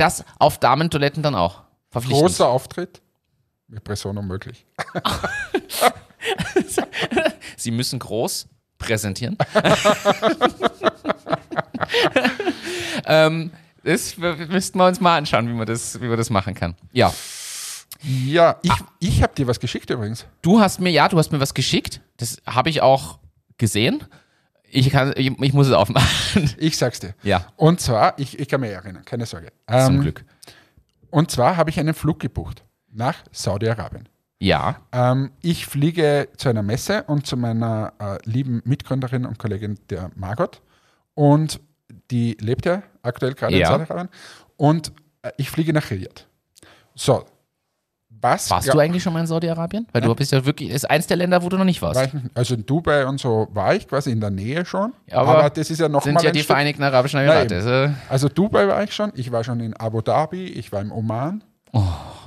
das 0.02 0.26
auf 0.40 0.58
Damentoiletten 0.58 1.24
dann 1.24 1.36
auch. 1.36 1.62
Verpflichtend. 1.90 2.28
großer 2.28 2.48
Auftritt 2.48 3.02
mit 3.68 3.84
Presono 3.84 4.22
möglich. 4.22 4.66
Sie 7.58 7.72
müssen 7.72 8.00
groß 8.00 8.48
präsentieren. 8.78 9.38
ähm, 13.06 13.52
das 13.84 14.18
müssten 14.18 14.80
wir 14.80 14.88
uns 14.88 15.00
mal 15.00 15.18
anschauen, 15.18 15.48
wie 15.48 15.54
man 15.54 15.66
das, 15.66 16.00
wie 16.02 16.08
man 16.08 16.18
das 16.18 16.30
machen 16.30 16.54
kann. 16.54 16.76
Ja. 16.92 17.14
Ja, 18.04 18.58
ich, 18.64 18.74
ich 19.00 19.22
habe 19.22 19.36
dir 19.36 19.48
was 19.48 19.60
geschickt 19.60 19.90
übrigens. 19.90 20.26
Du 20.42 20.60
hast 20.60 20.80
mir, 20.80 20.90
ja, 20.90 21.08
du 21.08 21.20
hast 21.20 21.32
mir 21.32 21.40
was 21.40 21.54
geschickt. 21.54 22.02
Das 22.18 22.42
habe 22.48 22.70
ich 22.70 22.82
auch 22.82 23.20
gesehen. 23.58 24.04
Ich, 24.74 24.90
kann, 24.90 25.14
ich, 25.16 25.28
ich 25.40 25.54
muss 25.54 25.68
es 25.68 25.74
aufmachen. 25.74 26.50
Ich 26.58 26.78
sag's 26.78 27.00
dir. 27.00 27.14
Ja, 27.24 27.46
Und 27.58 27.80
zwar, 27.82 28.18
ich, 28.18 28.40
ich 28.40 28.48
kann 28.48 28.62
mich 28.62 28.72
erinnern, 28.72 29.04
keine 29.06 29.26
Sorge. 29.26 29.50
zum 29.68 29.96
Ähm, 29.96 30.02
Glück. 30.02 30.24
Und 31.10 31.30
zwar 31.32 31.58
habe 31.58 31.70
ich 31.70 31.80
einen 31.80 31.94
Flug 31.94 32.20
gebucht 32.20 32.64
nach 32.92 33.16
Saudi-Arabien. 33.32 34.08
Ja. 34.40 34.82
Ähm, 34.92 35.32
ich 35.42 35.66
fliege 35.66 36.30
zu 36.38 36.50
einer 36.50 36.64
Messe 36.64 37.04
und 37.04 37.28
zu 37.28 37.38
meiner 37.38 37.94
äh, 38.00 38.18
lieben 38.30 38.62
Mitgründerin 38.66 39.26
und 39.26 39.38
Kollegin, 39.38 39.78
der 39.90 40.10
Margot. 40.16 40.62
Und 41.14 41.60
die 42.10 42.38
lebt 42.40 42.66
ja 42.66 42.82
aktuell 43.04 43.34
gerade 43.34 43.56
Ja. 43.58 43.68
in 43.68 43.74
Saudi-Arabien. 43.80 44.10
Und 44.58 44.94
äh, 45.22 45.32
ich 45.38 45.50
fliege 45.52 45.74
nach 45.74 45.90
Riyadh. 45.92 46.26
So. 46.96 47.26
Was 48.22 48.50
Warst 48.52 48.68
ja, 48.68 48.74
du 48.74 48.80
eigentlich 48.80 49.02
schon 49.02 49.14
mal 49.14 49.20
in 49.22 49.28
Saudi-Arabien? 49.28 49.88
Weil 49.92 50.02
du 50.02 50.14
bist 50.14 50.32
ja 50.32 50.46
wirklich, 50.46 50.70
ist 50.70 50.88
eins 50.90 51.08
der 51.08 51.18
Länder, 51.18 51.42
wo 51.42 51.50
du 51.50 51.58
noch 51.58 51.66
nicht 51.66 51.82
warst. 51.82 52.10
also 52.36 52.54
in 52.54 52.66
Dubai 52.66 53.06
und 53.08 53.20
so 53.20 53.48
war 53.52 53.74
ich 53.76 53.88
quasi 53.88 54.12
in 54.12 54.22
der 54.22 54.30
Nähe 54.30 54.64
schon. 54.64 54.94
Ja, 55.08 55.18
aber 55.18 55.50
das 55.50 55.70
ist 55.72 55.80
ja 55.80 55.90
noch 55.90 56.04
sind 56.04 56.14
mal 56.14 56.24
ja 56.24 56.30
die 56.32 56.40
Stück- 56.40 56.46
Vereinigten 56.48 56.84
Arabischen 56.84 57.20
Ja, 57.20 57.42
Emirate. 57.42 57.56
Also, 57.56 57.96
Also 58.10 58.30
Dubai 58.30 58.68
war 58.68 58.84
ich 58.84 58.94
schon. 58.94 59.12
Ich 59.16 59.32
war 59.32 59.44
schon 59.44 59.60
in 59.60 59.74
Abu 59.76 60.02
Dhabi. 60.02 60.46
Ich 60.46 60.72
war 60.72 60.82
im 60.82 60.92
Oman. 60.92 61.44
oh, 61.74 61.82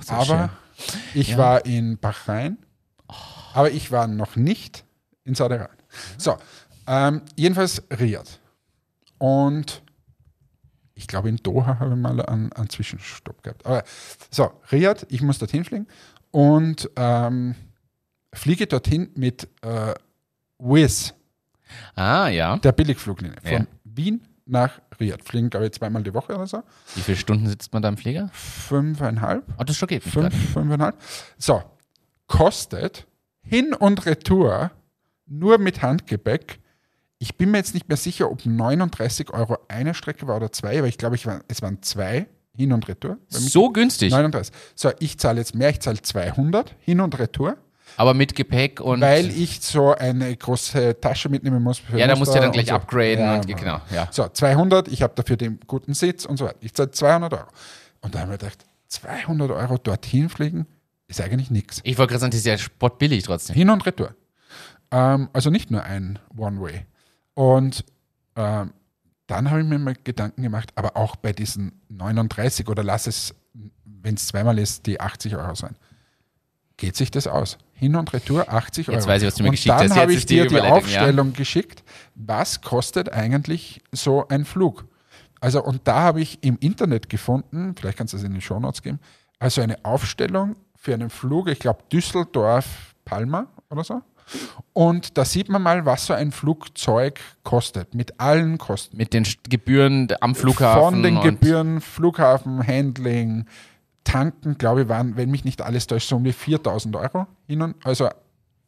so 0.04 0.14
aber 0.14 0.24
schön. 0.24 0.48
ich 1.14 1.28
Ja. 1.30 1.38
war 1.38 1.64
in 1.66 1.96
Bahrain, 1.98 2.58
aber 3.54 3.70
ich 3.70 3.92
war 3.92 4.08
noch 4.08 4.34
nicht 4.34 4.84
in 5.24 5.34
Saudi-Arabien. 5.36 5.78
So, 6.18 6.36
ähm, 6.88 7.22
jedenfalls 7.36 7.82
Riyadh. 8.00 8.40
Und 9.18 9.82
ich 10.94 11.06
glaube, 11.08 11.28
in 11.28 11.36
Doha 11.36 11.78
habe 11.78 11.94
ich 11.94 12.00
mal 12.00 12.20
einen, 12.20 12.52
einen 12.52 12.70
Zwischenstopp 12.70 13.42
gehabt. 13.42 13.66
Aber 13.66 13.82
so, 14.30 14.50
Riyadh, 14.70 15.06
ich 15.08 15.22
muss 15.22 15.38
dorthin 15.38 15.64
fliegen 15.64 15.86
und 16.30 16.88
ähm, 16.96 17.54
fliege 18.32 18.66
dorthin 18.66 19.10
mit 19.14 19.48
äh, 19.62 19.94
Wizz, 20.58 21.14
Ah, 21.94 22.28
ja. 22.28 22.56
der 22.58 22.72
Billigfluglinie, 22.72 23.36
von 23.42 23.50
Ja. 23.52 23.66
Wien 23.84 24.20
nach 24.46 24.80
Riyadh. 25.00 25.24
Fliegen, 25.24 25.50
glaube 25.50 25.66
ich, 25.66 25.72
zweimal 25.72 26.02
die 26.02 26.14
Woche 26.14 26.34
oder 26.34 26.46
so. 26.46 26.62
Wie 26.94 27.00
viele 27.00 27.16
Stunden 27.16 27.46
sitzt 27.48 27.72
man 27.72 27.82
da 27.82 27.88
im 27.88 27.96
Flieger? 27.96 28.28
Fünfeinhalb. 28.32 29.44
Oh, 29.58 29.64
das 29.64 29.76
schockiert 29.76 30.04
mich 30.04 30.12
Fünf, 30.14 30.52
fünfeinhalb. 30.52 30.96
So, 31.38 31.62
kostet 32.26 33.06
hin 33.42 33.74
und 33.74 34.06
retour 34.06 34.70
nur 35.26 35.58
mit 35.58 35.82
Handgepäck. 35.82 36.60
Ich 37.18 37.36
bin 37.36 37.50
mir 37.50 37.58
jetzt 37.58 37.74
nicht 37.74 37.88
mehr 37.88 37.96
sicher, 37.96 38.30
ob 38.30 38.44
39 38.44 39.30
Euro 39.30 39.58
eine 39.68 39.94
Strecke 39.94 40.26
war 40.26 40.36
oder 40.36 40.52
zwei, 40.52 40.78
aber 40.78 40.88
ich 40.88 40.98
glaube, 40.98 41.16
ich 41.16 41.26
war, 41.26 41.40
es 41.48 41.62
waren 41.62 41.82
zwei 41.82 42.26
hin 42.56 42.72
und 42.72 42.86
retour. 42.88 43.18
So 43.28 43.70
günstig, 43.70 44.12
39. 44.12 44.54
So, 44.74 44.90
ich 44.98 45.18
zahle 45.18 45.38
jetzt 45.38 45.54
mehr, 45.54 45.70
ich 45.70 45.80
zahle 45.80 46.00
200 46.00 46.74
hin 46.80 47.00
und 47.00 47.18
retour, 47.18 47.56
aber 47.96 48.14
mit 48.14 48.34
Gepäck 48.34 48.80
und. 48.80 49.00
weil 49.00 49.30
ich 49.30 49.60
so 49.60 49.94
eine 49.94 50.36
große 50.36 51.00
Tasche 51.00 51.28
mitnehmen 51.28 51.62
muss. 51.62 51.82
Ja, 51.94 52.06
da 52.06 52.16
musst 52.16 52.32
du 52.32 52.36
ja 52.36 52.42
dann 52.42 52.52
gleich 52.52 52.68
so. 52.68 52.74
upgraden 52.74 53.24
Ja, 53.24 53.34
und 53.36 53.46
genau, 53.46 53.80
ja. 53.92 54.08
So, 54.10 54.28
200, 54.28 54.88
ich 54.88 55.02
habe 55.02 55.14
dafür 55.14 55.36
den 55.36 55.60
guten 55.66 55.94
Sitz 55.94 56.24
und 56.24 56.36
so 56.36 56.46
weiter. 56.46 56.58
Ich 56.60 56.74
zahle 56.74 56.90
200 56.90 57.32
Euro. 57.32 57.46
Und 58.00 58.14
da 58.14 58.20
haben 58.20 58.30
wir 58.30 58.38
gedacht, 58.38 58.64
200 58.88 59.50
Euro 59.50 59.78
dorthin 59.78 60.28
fliegen 60.28 60.66
ist 61.06 61.20
eigentlich 61.20 61.50
nichts. 61.50 61.80
Ich 61.84 61.98
wollte 61.98 62.10
gerade 62.12 62.20
sagen, 62.20 62.30
das 62.32 62.40
ist 62.40 62.46
ja 62.46 62.58
spottbillig 62.58 63.22
trotzdem. 63.24 63.54
Hin 63.54 63.70
und 63.70 63.86
retour. 63.86 64.14
Ähm, 64.90 65.28
also 65.32 65.50
nicht 65.50 65.70
nur 65.70 65.82
ein 65.82 66.18
One-Way. 66.36 66.86
Und 67.34 67.84
ähm, 68.36 68.72
dann 69.26 69.50
habe 69.50 69.62
ich 69.62 69.66
mir 69.66 69.78
mal 69.78 69.96
Gedanken 70.02 70.42
gemacht, 70.42 70.72
aber 70.74 70.96
auch 70.96 71.16
bei 71.16 71.32
diesen 71.32 71.80
39 71.88 72.68
oder 72.68 72.82
lass 72.82 73.06
es, 73.06 73.34
wenn 73.84 74.14
es 74.14 74.26
zweimal 74.26 74.58
ist, 74.58 74.86
die 74.86 75.00
80 75.00 75.36
Euro 75.36 75.54
sein. 75.54 75.76
Geht 76.76 76.96
sich 76.96 77.10
das 77.10 77.26
aus? 77.26 77.58
Hin 77.72 77.96
und 77.96 78.12
retour 78.12 78.48
80 78.48 78.88
Euro. 78.88 78.98
Jetzt 78.98 79.06
weiß 79.06 79.22
ich, 79.22 79.28
was 79.28 79.34
du 79.36 79.42
mir 79.42 79.48
und 79.50 79.54
geschickt 79.54 79.70
dann 79.70 79.78
hast. 79.78 79.88
Jetzt 79.88 79.96
habe 79.96 80.12
ich 80.12 80.26
die 80.26 80.34
dir 80.34 80.46
die 80.46 80.54
Überleitung, 80.54 80.88
ja. 80.90 81.00
Aufstellung 81.00 81.32
geschickt. 81.32 81.84
Was 82.14 82.60
kostet 82.60 83.12
eigentlich 83.12 83.82
so 83.92 84.26
ein 84.28 84.44
Flug? 84.44 84.84
Also, 85.40 85.62
und 85.62 85.82
da 85.84 86.00
habe 86.00 86.20
ich 86.20 86.42
im 86.42 86.56
Internet 86.58 87.08
gefunden, 87.08 87.74
vielleicht 87.78 87.98
kannst 87.98 88.12
du 88.12 88.16
es 88.16 88.22
in 88.22 88.34
die 88.34 88.40
Shownotes 88.40 88.82
geben, 88.82 88.98
also 89.38 89.60
eine 89.60 89.84
Aufstellung 89.84 90.56
für 90.74 90.94
einen 90.94 91.10
Flug, 91.10 91.48
ich 91.48 91.58
glaube 91.58 91.80
Düsseldorf-Palma 91.92 93.46
oder 93.70 93.84
so. 93.84 94.02
Und 94.72 95.16
da 95.16 95.24
sieht 95.24 95.48
man 95.48 95.62
mal, 95.62 95.84
was 95.86 96.06
so 96.06 96.14
ein 96.14 96.32
Flugzeug 96.32 97.20
kostet, 97.42 97.94
mit 97.94 98.18
allen 98.20 98.58
Kosten. 98.58 98.96
Mit 98.96 99.12
den 99.12 99.26
Gebühren 99.48 100.08
am 100.20 100.34
Flughafen. 100.34 100.82
Von 100.82 101.02
den 101.02 101.20
Gebühren, 101.20 101.80
Flughafen, 101.80 102.66
Handling, 102.66 103.46
Tanken, 104.02 104.58
glaube 104.58 104.82
ich, 104.82 104.88
waren, 104.88 105.16
wenn 105.16 105.30
mich 105.30 105.44
nicht 105.44 105.62
alles 105.62 105.86
täuscht, 105.86 106.08
so 106.08 106.16
um 106.16 106.24
die 106.24 106.32
4000 106.32 106.96
Euro 106.96 107.26
hin 107.46 107.62
und, 107.62 107.86
also 107.86 108.08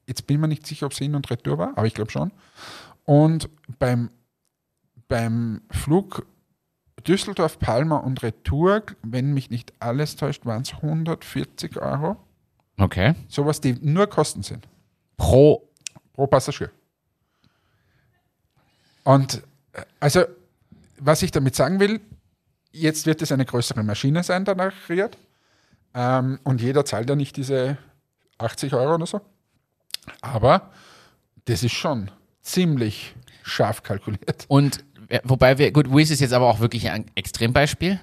jetzt 0.07 0.27
bin 0.27 0.37
ich 0.37 0.41
mir 0.41 0.49
nicht 0.49 0.67
sicher, 0.67 0.87
ob 0.87 0.93
es 0.93 0.99
hin 0.99 1.15
und 1.15 1.29
retour 1.31 1.59
war, 1.59 1.73
aber 1.77 1.87
ich 1.87 1.95
glaube 1.95 2.11
schon. 2.11 2.33
Und 3.05 3.51
beim, 3.79 4.11
beim 5.09 5.63
Flug 5.71 6.27
Düsseldorf, 7.07 7.59
Palma 7.59 7.99
und 7.99 8.23
Retour, 8.23 8.83
wenn 9.03 9.35
mich 9.35 9.51
nicht 9.51 9.73
alles 9.81 10.17
täuscht, 10.17 10.47
waren 10.47 10.63
es 10.63 10.75
140 10.75 11.77
Euro. 11.77 12.17
Okay. 12.79 13.15
Sowas, 13.29 13.61
die 13.61 13.75
nur 13.75 14.07
Kosten 14.07 14.43
sind 14.43 14.67
Pro. 15.17 15.69
pro 16.13 16.27
Passagier. 16.27 16.71
Und 19.05 19.43
äh, 19.73 19.83
also, 20.01 20.25
was 20.99 21.23
ich 21.23 21.31
damit 21.31 21.55
sagen 21.55 21.81
will, 21.81 22.01
jetzt 22.73 23.07
wird 23.07 23.23
es 23.23 23.33
eine 23.33 23.45
größere 23.45 23.83
Maschine 23.83 24.23
sein, 24.23 24.45
danach 24.45 24.73
Riyadh. 24.89 25.17
Ähm, 25.95 26.39
und 26.45 26.61
jeder 26.61 26.85
zahlt 26.85 27.09
ja 27.09 27.17
nicht 27.17 27.37
diese 27.37 27.79
80 28.39 28.75
Euro 28.75 28.95
oder 28.95 29.07
so. 29.07 29.21
Aber 30.21 30.71
das 31.47 31.63
ist 31.63 31.73
schon 31.73 32.11
ziemlich 32.43 33.15
scharf 33.43 33.83
kalkuliert. 33.83 34.45
Und 34.49 34.85
äh, 35.09 35.21
wobei 35.25 35.59
wir, 35.59 35.73
gut, 35.73 35.91
Wizz 35.91 36.11
ist 36.11 36.21
jetzt 36.21 36.33
aber 36.33 36.47
auch 36.47 36.61
wirklich 36.61 36.91
ein 36.91 37.07
Extrembeispiel. 37.15 38.01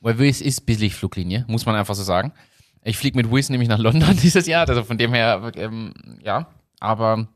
Weil 0.00 0.18
Wizz 0.18 0.40
ist 0.40 0.64
Billigfluglinie, 0.64 1.44
muss 1.46 1.66
man 1.66 1.76
einfach 1.76 1.94
so 1.94 2.02
sagen. 2.02 2.32
Ich 2.82 2.96
fliege 2.96 3.16
mit 3.16 3.30
Wizz 3.30 3.50
nämlich 3.50 3.68
nach 3.68 3.78
London 3.78 4.16
dieses 4.22 4.46
Jahr, 4.46 4.68
also 4.68 4.84
von 4.84 4.98
dem 4.98 5.12
her, 5.12 5.52
ähm, 5.56 5.92
ja. 6.22 6.46
Aber 6.80 7.28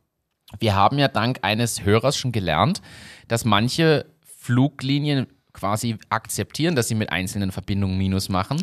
wir 0.59 0.75
haben 0.75 0.99
ja 0.99 1.09
dank 1.09 1.41
eines 1.43 1.85
Hörers 1.85 2.17
schon 2.17 2.33
gelernt, 2.33 2.81
dass 3.29 3.45
manche 3.45 4.07
Fluglinien 4.23 5.27
quasi 5.53 5.97
akzeptieren, 6.11 6.75
dass 6.75 6.89
sie 6.89 6.95
mit 6.95 7.11
einzelnen 7.11 7.53
Verbindungen 7.53 7.97
Minus 7.97 8.29
machen. 8.29 8.63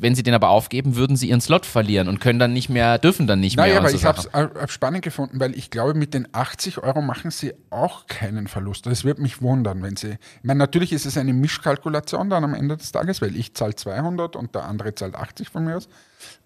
Wenn 0.00 0.14
sie 0.14 0.22
den 0.22 0.32
aber 0.32 0.48
aufgeben, 0.48 0.96
würden 0.96 1.16
sie 1.16 1.28
ihren 1.28 1.40
Slot 1.40 1.66
verlieren 1.66 2.08
und 2.08 2.18
können 2.20 2.38
dann 2.38 2.52
nicht 2.52 2.68
mehr, 2.68 2.98
dürfen 2.98 3.26
dann 3.26 3.40
nicht 3.40 3.56
Naja, 3.56 3.74
mehr. 3.74 3.80
und 3.80 3.86
aber 3.86 3.90
so 3.90 3.96
ich 3.96 4.04
habe 4.04 4.60
es 4.64 4.72
spannend 4.72 5.02
gefunden, 5.02 5.38
weil 5.38 5.54
ich 5.56 5.70
glaube, 5.70 5.92
mit 5.94 6.14
den 6.14 6.28
80 6.32 6.78
Euro 6.82 7.02
machen 7.02 7.30
sie 7.30 7.52
auch 7.70 8.06
keinen 8.06 8.46
Verlust. 8.46 8.86
Das 8.86 9.04
wird 9.04 9.18
mich 9.18 9.42
wundern, 9.42 9.82
wenn 9.82 9.96
sie. 9.96 10.12
Ich 10.12 10.44
meine, 10.44 10.58
natürlich 10.58 10.92
ist 10.92 11.04
es 11.04 11.18
eine 11.18 11.32
Mischkalkulation 11.34 12.30
dann 12.30 12.44
am 12.44 12.54
Ende 12.54 12.76
des 12.76 12.92
Tages, 12.92 13.20
weil 13.20 13.36
ich 13.36 13.54
zahle 13.54 13.74
200 13.74 14.36
und 14.36 14.54
der 14.54 14.64
andere 14.64 14.94
zahlt 14.94 15.14
80 15.14 15.50
von 15.50 15.64
mir 15.64 15.76
aus. 15.76 15.88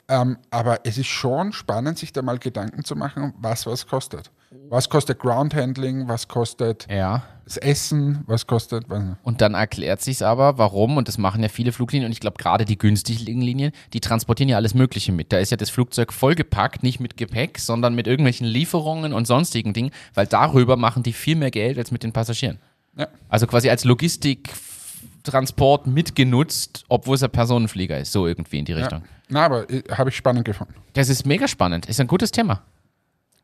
Ähm, 0.09 0.39
aber 0.51 0.81
es 0.85 0.99
ist 0.99 1.09
schon 1.09 1.53
spannend, 1.53 1.99
sich 1.99 2.13
da 2.13 2.23
mal 2.23 2.39
Gedanken 2.39 2.85
zu 2.85 2.97
machen, 2.97 3.35
was 3.39 3.67
was 3.67 3.87
kostet. 3.87 4.31
Was 4.69 4.89
kostet 4.89 5.19
Groundhandling, 5.19 6.09
was 6.09 6.29
kostet 6.29 6.87
Ja. 6.91 7.25
Das 7.47 7.57
Essen, 7.59 8.25
was 8.27 8.49
kostet. 8.49 8.91
Was, 8.91 9.05
Und 9.23 9.41
dann 9.41 9.55
erklärt 9.55 10.03
sich 10.03 10.25
aber, 10.25 10.59
warum, 10.59 10.97
und 10.97 11.07
das 11.07 11.17
machen 11.17 11.45
ja 11.45 11.49
viele 11.49 11.71
Fluglinien, 11.71 12.07
und 12.07 12.13
ich 12.13 12.19
glaube 12.19 12.39
gerade 12.39 12.65
die 12.65 12.77
günstigen 12.77 13.41
Linien, 13.41 13.71
die 13.93 14.01
transportieren 14.01 14.49
ja 14.49 14.57
alles 14.57 14.75
Mögliche 14.75 15.13
mit. 15.13 15.33
Da 15.33 15.39
ist 15.39 15.51
ja 15.51 15.57
das 15.57 15.71
Flugzeug 15.71 16.13
vollgepackt, 16.13 16.83
nicht 16.83 16.99
mit 16.99 17.17
Gepäck, 17.17 17.61
sondern 17.61 17.95
mit 17.95 18.09
irgendwelchen 18.09 18.49
Lieferungen 18.49 19.13
und 19.13 19.29
sonstigen 19.29 19.73
Dingen, 19.73 19.93
weil 20.15 20.27
darüber 20.27 20.77
machen 20.77 21.05
die 21.05 21.13
viel 21.13 21.37
mehr 21.37 21.53
Geld 21.53 21.79
als 21.79 21.93
mit 21.93 22.03
den 22.03 22.13
Passagieren. 22.13 22.59
ja. 22.97 23.07
Also 23.29 23.47
quasi 23.47 23.71
als 23.71 23.85
Logistiktransport 23.85 25.87
mitgenutzt, 25.87 26.85
obwohl 26.89 27.15
es 27.15 27.23
ein 27.23 27.31
Personenflieger 27.31 28.01
ist, 28.01 28.11
so 28.11 28.27
irgendwie 28.27 28.59
in 28.59 28.65
die 28.65 28.73
Richtung. 28.73 29.03
ja. 29.03 29.09
Na, 29.29 29.45
aber 29.45 29.71
äh, 29.71 29.85
habe 29.93 30.11
ich 30.11 30.17
spannend 30.17 30.45
gefunden. 30.45 30.75
Das 30.95 31.09
ist 31.09 31.25
mega 31.27 31.47
spannend, 31.47 31.87
ist 31.87 32.01
ein 32.01 32.09
gutes 32.09 32.33
Thema. 32.33 32.63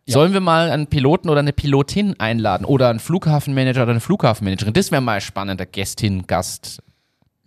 Sollen 0.07 0.33
wir 0.33 0.41
mal 0.41 0.71
einen 0.71 0.89
Piloten 0.89 1.29
oder 1.29 1.41
eine 1.41 1.53
Pilotin 1.53 2.19
einladen 2.19 2.65
oder 2.65 2.89
einen 2.89 2.99
Flughafenmanager 2.99 3.83
oder 3.83 3.93
eine 3.93 4.01
Flughafenmanagerin? 4.01 4.73
Das 4.73 4.91
wäre 4.91 5.01
mal 5.01 5.15
ein 5.15 5.21
spannender 5.21 5.65
Gästin, 5.65 6.27
Gast. 6.27 6.83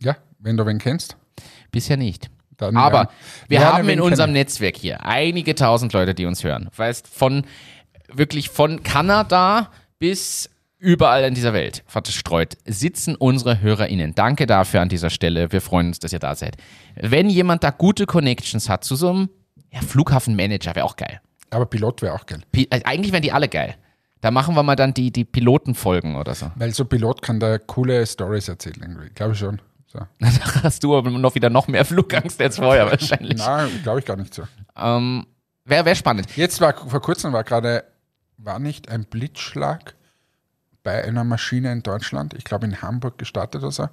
Ja, 0.02 0.16
wenn 0.40 0.56
du 0.56 0.66
wen 0.66 0.80
kennst. 0.80 1.18
Bisher 1.72 1.98
nicht. 1.98 2.30
Dann 2.58 2.78
Aber 2.78 2.98
ja. 2.98 3.10
wir 3.50 3.60
Gerne 3.60 3.74
haben 3.74 3.90
in 3.90 4.00
unserem 4.00 4.28
kennen. 4.28 4.34
Netzwerk 4.34 4.78
hier 4.78 5.06
einige 5.06 5.56
tausend 5.56 5.92
Leute, 5.92 6.14
die 6.14 6.26
uns 6.26 6.44
hören. 6.44 6.70
Weißt, 6.76 7.08
von 7.08 7.44
wirklich 8.14 8.50
von 8.50 8.84
Kanada 8.84 9.70
bis 10.00 10.50
überall 10.78 11.24
in 11.24 11.34
dieser 11.34 11.54
Welt 11.54 11.84
verstreut 11.88 12.58
sitzen 12.66 13.16
unsere 13.16 13.60
HörerInnen. 13.60 14.16
Danke 14.16 14.46
dafür 14.46 14.82
an 14.82 14.90
dieser 14.90 15.10
Stelle. 15.10 15.52
Wir 15.52 15.62
freuen 15.62 15.88
uns, 15.88 16.00
dass 16.00 16.14
ihr 16.14 16.20
da 16.20 16.36
seid. 16.36 16.58
Wenn 16.96 17.30
jemand 17.30 17.64
da 17.64 17.72
gute 17.72 18.06
Connections 18.06 18.70
hat 18.70 18.84
zu 18.84 18.96
so 18.96 19.10
einem 19.10 19.30
ja, 19.72 19.82
Flughafenmanager, 19.82 20.76
wäre 20.76 20.86
auch 20.86 20.96
geil. 20.96 21.20
Aber 21.56 21.66
Pilot 21.66 22.02
wäre 22.02 22.14
auch 22.14 22.26
geil. 22.26 22.42
Pi 22.52 22.68
also 22.70 22.86
eigentlich 22.86 23.14
wären 23.14 23.22
die 23.22 23.32
alle 23.32 23.48
geil. 23.48 23.76
Da 24.20 24.30
machen 24.30 24.56
wir 24.56 24.64
mal 24.64 24.76
dann 24.76 24.94
die, 24.94 25.10
die 25.10 25.24
Pilotenfolgen 25.24 26.18
oder 26.18 26.36
so. 26.36 26.52
Weil 26.56 26.74
so 26.74 26.84
Pilot 26.84 27.22
kann 27.22 27.40
da 27.40 27.58
coole 27.60 28.06
Stories 28.06 28.50
erzählen, 28.50 28.82
irgendwie. 28.82 29.10
Glaube 29.12 29.34
ich 29.34 29.40
schon. 29.40 29.62
So. 29.88 30.00
Da 30.20 30.64
hast 30.64 30.84
du 30.84 30.98
aber 30.98 31.10
noch 31.10 31.34
wieder 31.36 31.50
noch 31.50 31.70
mehr 31.70 31.86
Flugangst 31.86 32.42
als 32.42 32.58
vorher 32.58 32.86
wahrscheinlich. 32.92 33.38
Nein, 33.38 33.70
glaube 33.84 34.00
ich 34.00 34.06
gar 34.06 34.18
nicht 34.18 34.34
so. 34.34 34.44
Ähm, 34.76 35.26
Wäre 35.64 35.86
wär 35.86 35.96
spannend. 35.96 36.36
Jetzt 36.36 36.60
war 36.60 36.74
vor 36.74 37.02
kurzem 37.02 37.32
war 37.32 37.46
gerade, 37.46 37.86
war 38.38 38.60
nicht 38.60 38.90
ein 38.90 39.06
Blitzschlag 39.06 39.96
bei 40.84 41.06
einer 41.06 41.24
Maschine 41.24 41.72
in 41.72 41.84
Deutschland, 41.84 42.34
ich 42.34 42.44
glaube 42.44 42.66
in 42.66 42.82
Hamburg 42.82 43.18
gestartet 43.18 43.64
oder 43.64 43.72
so, 43.72 43.88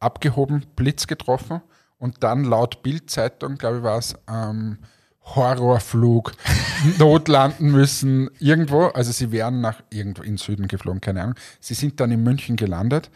abgehoben, 0.00 0.64
Blitz 0.74 1.06
getroffen 1.06 1.60
und 1.98 2.24
dann 2.24 2.44
laut 2.44 2.82
Bildzeitung, 2.82 3.56
glaube 3.56 3.78
ich, 3.78 3.82
war 3.82 3.98
es 3.98 4.14
ähm, 4.28 4.78
Horrorflug, 5.26 6.32
notlanden 6.98 7.72
müssen 7.72 8.30
irgendwo. 8.38 8.86
Also 8.86 9.12
sie 9.12 9.32
wären 9.32 9.60
nach 9.60 9.82
irgendwo 9.90 10.22
in 10.22 10.36
Süden 10.36 10.68
geflogen, 10.68 11.00
keine 11.00 11.22
Ahnung. 11.22 11.34
Sie 11.60 11.74
sind 11.74 12.00
dann 12.00 12.10
in 12.12 12.22
München 12.22 12.56
gelandet, 12.56 13.10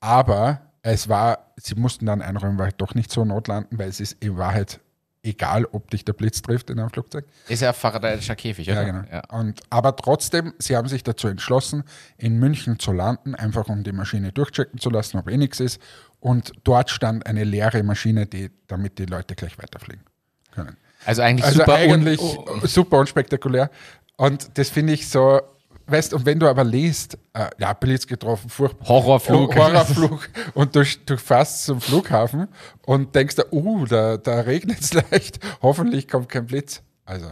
aber 0.00 0.60
es 0.82 1.08
war, 1.08 1.52
sie 1.56 1.76
mussten 1.76 2.06
dann 2.06 2.22
einräumen, 2.22 2.58
weil 2.58 2.72
doch 2.76 2.94
nicht 2.94 3.12
so 3.12 3.24
notlanden, 3.24 3.78
weil 3.78 3.88
es 3.88 4.00
ist 4.00 4.16
in 4.22 4.36
Wahrheit 4.36 4.80
egal, 5.22 5.64
ob 5.66 5.90
dich 5.90 6.04
der 6.04 6.12
Blitz 6.12 6.42
trifft 6.42 6.70
in 6.70 6.80
einem 6.80 6.90
Flugzeug. 6.90 7.24
Ist 7.48 7.62
ja 7.62 7.72
Faradayischer 7.72 8.34
Käfig, 8.34 8.68
oder? 8.68 8.82
Ja, 8.82 8.92
genau. 8.92 9.04
Ja. 9.10 9.22
Und, 9.30 9.60
aber 9.70 9.94
trotzdem, 9.94 10.52
sie 10.58 10.76
haben 10.76 10.88
sich 10.88 11.04
dazu 11.04 11.28
entschlossen, 11.28 11.84
in 12.16 12.38
München 12.38 12.78
zu 12.78 12.92
landen, 12.92 13.34
einfach 13.34 13.68
um 13.68 13.84
die 13.84 13.92
Maschine 13.92 14.32
durchchecken 14.32 14.80
zu 14.80 14.90
lassen, 14.90 15.18
ob 15.18 15.28
eh 15.28 15.36
nichts 15.36 15.60
ist. 15.60 15.80
Und 16.18 16.52
dort 16.64 16.90
stand 16.90 17.26
eine 17.26 17.44
leere 17.44 17.82
Maschine, 17.82 18.26
die, 18.26 18.50
damit 18.66 18.98
die 18.98 19.06
Leute 19.06 19.34
gleich 19.34 19.58
weiterfliegen 19.58 20.04
können. 20.52 20.76
Also 21.04 21.22
eigentlich 21.22 21.44
Also 21.44 21.58
super. 21.60 21.74
eigentlich 21.74 22.20
un- 22.20 22.60
super 22.66 22.98
unspektakulär. 22.98 23.70
Und 24.16 24.50
das 24.58 24.70
finde 24.70 24.92
ich 24.92 25.08
so, 25.08 25.40
weißt 25.86 26.14
und 26.14 26.24
wenn 26.26 26.38
du 26.38 26.48
aber 26.48 26.64
liest, 26.64 27.18
äh, 27.34 27.48
ja, 27.58 27.72
Blitz 27.72 28.06
getroffen, 28.06 28.48
furchtbar. 28.48 28.88
Horrorflug. 28.88 29.56
Horrorflug 29.56 30.28
und 30.54 30.76
du, 30.76 30.84
du 31.06 31.16
fährst 31.18 31.64
zum 31.64 31.80
Flughafen 31.80 32.48
und 32.86 33.14
denkst, 33.14 33.36
da, 33.36 33.44
uh, 33.50 33.84
da, 33.86 34.16
da 34.16 34.40
regnet 34.40 34.80
es 34.80 34.92
leicht, 35.10 35.38
hoffentlich 35.60 36.08
kommt 36.08 36.28
kein 36.28 36.46
Blitz. 36.46 36.82
Also, 37.04 37.26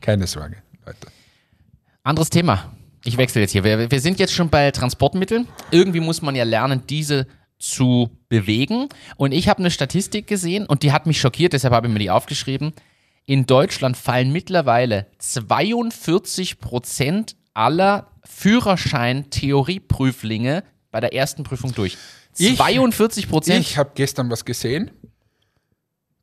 keine 0.00 0.26
Sorge, 0.26 0.56
Leute. 0.84 1.06
Anderes 2.02 2.30
Thema. 2.30 2.72
Ich 3.04 3.16
wechsle 3.16 3.40
jetzt 3.42 3.52
hier. 3.52 3.64
Wir, 3.64 3.90
wir 3.90 4.00
sind 4.00 4.18
jetzt 4.18 4.32
schon 4.32 4.48
bei 4.50 4.70
Transportmitteln. 4.70 5.46
Irgendwie 5.70 6.00
muss 6.00 6.20
man 6.20 6.34
ja 6.34 6.44
lernen, 6.44 6.82
diese 6.88 7.26
zu 7.58 8.10
bewegen. 8.28 8.88
Und 9.16 9.32
ich 9.32 9.48
habe 9.48 9.60
eine 9.60 9.70
Statistik 9.70 10.26
gesehen 10.26 10.66
und 10.66 10.82
die 10.82 10.92
hat 10.92 11.06
mich 11.06 11.20
schockiert, 11.20 11.52
deshalb 11.52 11.74
habe 11.74 11.86
ich 11.86 11.92
mir 11.92 11.98
die 11.98 12.10
aufgeschrieben. 12.10 12.72
In 13.28 13.44
Deutschland 13.44 13.96
fallen 13.98 14.32
mittlerweile 14.32 15.06
42 15.18 16.60
Prozent 16.60 17.36
aller 17.52 18.10
Führerschein-Theorieprüflinge 18.24 20.64
bei 20.90 21.00
der 21.00 21.12
ersten 21.12 21.42
Prüfung 21.44 21.74
durch. 21.74 21.98
Ich- 22.38 22.56
42 22.56 23.28
Prozent. 23.28 23.60
Ich 23.60 23.76
habe 23.76 23.90
gestern 23.94 24.30
was 24.30 24.46
gesehen. 24.46 24.90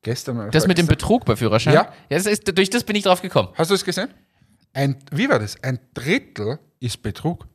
Gestern 0.01 0.49
Das 0.49 0.65
mit 0.65 0.79
dem. 0.79 0.87
Betrug 0.87 1.25
bei 1.25 1.35
Führerschein? 1.35 1.75
Ja. 1.75 1.93
das 2.09 2.25
ist, 2.25 2.57
durch 2.57 2.71
das 2.71 2.83
bin 2.83 2.95
ich 2.95 3.03
drauf 3.03 3.21
gekommen. 3.21 3.49
Hast 3.53 3.69
du 3.69 3.75
es 3.75 3.85
gesehen? 3.85 4.09
Ein, 4.73 4.95
wie 5.11 5.29
war 5.29 5.37
das? 5.37 5.61
Ein 5.63 5.77
Drittel 5.93 6.57
ist 6.79 7.03
Betrug. 7.03 7.45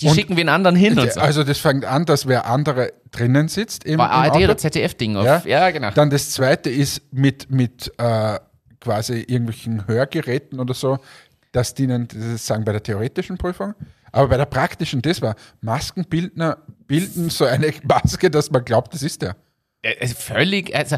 Die 0.00 0.06
Und- 0.06 0.14
schicken 0.14 0.38
wen 0.38 0.48
anderen 0.48 0.76
hin 0.76 0.98
und 0.98 1.12
so. 1.12 1.20
Also 1.20 1.44
das 1.44 1.58
fängt 1.58 1.84
an, 1.84 2.06
dass 2.06 2.26
wer 2.26 2.46
andere 2.46 2.94
drinnen 3.10 3.48
sitzt 3.48 3.84
im, 3.84 3.98
Bei 3.98 4.06
im 4.06 4.10
ARD 4.10 4.30
Auto. 4.36 4.44
oder 4.44 4.56
ZDF-Ding. 4.56 5.16
Ja. 5.16 5.42
ja, 5.44 5.70
genau. 5.70 5.90
Dann 5.90 6.08
das 6.08 6.30
zweite 6.30 6.70
ist 6.70 7.02
mit, 7.12 7.50
mit 7.50 7.92
äh, 7.98 8.38
quasi 8.80 9.20
irgendwelchen 9.20 9.86
Hörgeräten 9.86 10.60
oder 10.60 10.74
so, 10.74 10.98
dass 11.52 11.74
die 11.74 11.84
ihnen, 11.84 12.08
das 12.08 12.46
sagen 12.46 12.64
bei 12.64 12.72
der 12.72 12.82
theoretischen 12.82 13.36
Prüfung, 13.38 13.74
aber 14.12 14.28
bei 14.28 14.36
der 14.36 14.46
praktischen, 14.46 15.02
das 15.02 15.22
war, 15.22 15.36
Maskenbildner 15.60 16.58
bilden 16.86 17.30
so 17.30 17.44
eine 17.44 17.72
Maske, 17.84 18.30
dass 18.30 18.50
man 18.50 18.64
glaubt, 18.64 18.94
das 18.94 19.02
ist 19.02 19.22
der. 19.22 19.36
Äh, 19.82 20.06
völlig, 20.08 20.74
also 20.74 20.96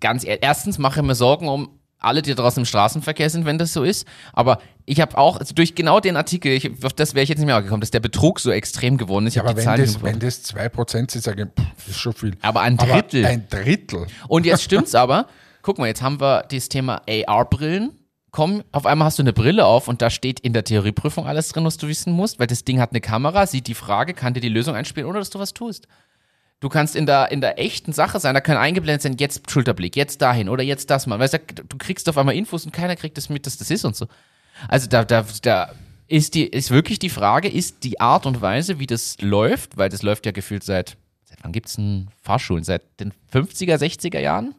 ganz 0.00 0.24
ehrlich, 0.24 0.42
erstens 0.42 0.78
mache 0.78 1.00
ich 1.00 1.06
mir 1.06 1.14
Sorgen 1.14 1.48
um 1.48 1.78
alle, 2.02 2.22
die 2.22 2.34
draußen 2.34 2.60
im 2.62 2.66
Straßenverkehr 2.66 3.30
sind, 3.30 3.44
wenn 3.44 3.58
das 3.58 3.72
so 3.72 3.84
ist. 3.84 4.06
Aber 4.32 4.60
ich 4.84 5.00
habe 5.00 5.16
auch, 5.16 5.38
also 5.38 5.54
durch 5.54 5.74
genau 5.74 6.00
den 6.00 6.16
Artikel, 6.16 6.52
ich, 6.52 6.84
auf 6.84 6.92
das 6.92 7.14
wäre 7.14 7.22
ich 7.22 7.28
jetzt 7.28 7.38
nicht 7.38 7.46
mehr 7.46 7.62
gekommen, 7.62 7.80
dass 7.80 7.90
der 7.90 8.00
Betrug 8.00 8.40
so 8.40 8.50
extrem 8.50 8.98
geworden 8.98 9.26
ist. 9.26 9.34
Ich 9.34 9.36
Ja, 9.36 9.48
aber 9.48 9.56
wenn 9.56 9.76
das, 9.76 10.02
wenn 10.02 10.18
das 10.18 10.44
2% 10.52 11.10
sind, 11.10 11.22
sage 11.22 11.50
ich, 11.56 11.64
pff, 11.64 11.88
ist 11.88 11.98
schon 11.98 12.12
viel. 12.12 12.36
Aber 12.42 12.60
ein 12.62 12.76
Drittel. 12.76 13.24
ein 13.24 13.48
Drittel. 13.48 14.06
Und 14.28 14.46
jetzt 14.46 14.64
stimmt's 14.64 14.94
aber. 14.96 15.28
Guck 15.62 15.78
mal, 15.78 15.86
jetzt 15.86 16.02
haben 16.02 16.20
wir 16.20 16.42
dieses 16.50 16.68
Thema 16.68 17.02
AR-Brillen. 17.08 17.92
Komm, 18.32 18.64
auf 18.72 18.84
einmal 18.84 19.06
hast 19.06 19.18
du 19.18 19.22
eine 19.22 19.32
Brille 19.32 19.64
auf 19.64 19.88
und 19.88 20.02
da 20.02 20.10
steht 20.10 20.40
in 20.40 20.52
der 20.52 20.64
Theorieprüfung 20.64 21.26
alles 21.26 21.50
drin, 21.50 21.64
was 21.64 21.76
du 21.76 21.86
wissen 21.86 22.12
musst, 22.12 22.40
weil 22.40 22.46
das 22.46 22.64
Ding 22.64 22.80
hat 22.80 22.90
eine 22.90 23.00
Kamera, 23.00 23.46
sieht 23.46 23.66
die 23.66 23.74
Frage, 23.74 24.14
kann 24.14 24.34
dir 24.34 24.40
die 24.40 24.48
Lösung 24.48 24.74
einspielen, 24.74 25.08
ohne 25.08 25.18
dass 25.18 25.30
du 25.30 25.38
was 25.38 25.54
tust. 25.54 25.86
Du 26.58 26.68
kannst 26.68 26.96
in 26.96 27.06
der, 27.06 27.30
in 27.30 27.40
der 27.40 27.58
echten 27.58 27.92
Sache 27.92 28.20
sein, 28.20 28.34
da 28.34 28.40
kann 28.40 28.56
eingeblendet 28.56 29.02
sein, 29.02 29.16
jetzt 29.18 29.50
Schulterblick, 29.50 29.96
jetzt 29.96 30.22
dahin 30.22 30.48
oder 30.48 30.62
jetzt 30.62 30.90
das 30.90 31.06
mal. 31.06 31.18
Weißt 31.18 31.34
du, 31.34 31.38
du 31.68 31.76
kriegst 31.76 32.08
auf 32.08 32.16
einmal 32.16 32.34
Infos 32.34 32.64
und 32.64 32.72
keiner 32.72 32.96
kriegt 32.96 33.16
das 33.16 33.28
mit, 33.28 33.46
dass 33.46 33.58
das 33.58 33.70
ist 33.70 33.84
und 33.84 33.94
so. 33.94 34.06
Also 34.68 34.88
da, 34.88 35.04
da, 35.04 35.24
da 35.42 35.72
ist 36.08 36.34
die, 36.34 36.46
ist 36.46 36.70
wirklich 36.70 36.98
die 36.98 37.10
Frage, 37.10 37.48
ist 37.48 37.84
die 37.84 38.00
Art 38.00 38.26
und 38.26 38.40
Weise, 38.40 38.78
wie 38.78 38.86
das 38.86 39.20
läuft, 39.20 39.76
weil 39.76 39.90
das 39.90 40.02
läuft 40.02 40.24
ja 40.24 40.32
gefühlt 40.32 40.64
seit, 40.64 40.96
seit 41.24 41.42
wann 41.42 41.52
gibt's 41.52 41.76
denn 41.76 42.08
Fahrschulen? 42.22 42.64
Seit 42.64 42.82
den 42.98 43.12
50er, 43.32 43.76
60er 43.76 44.20
Jahren? 44.20 44.54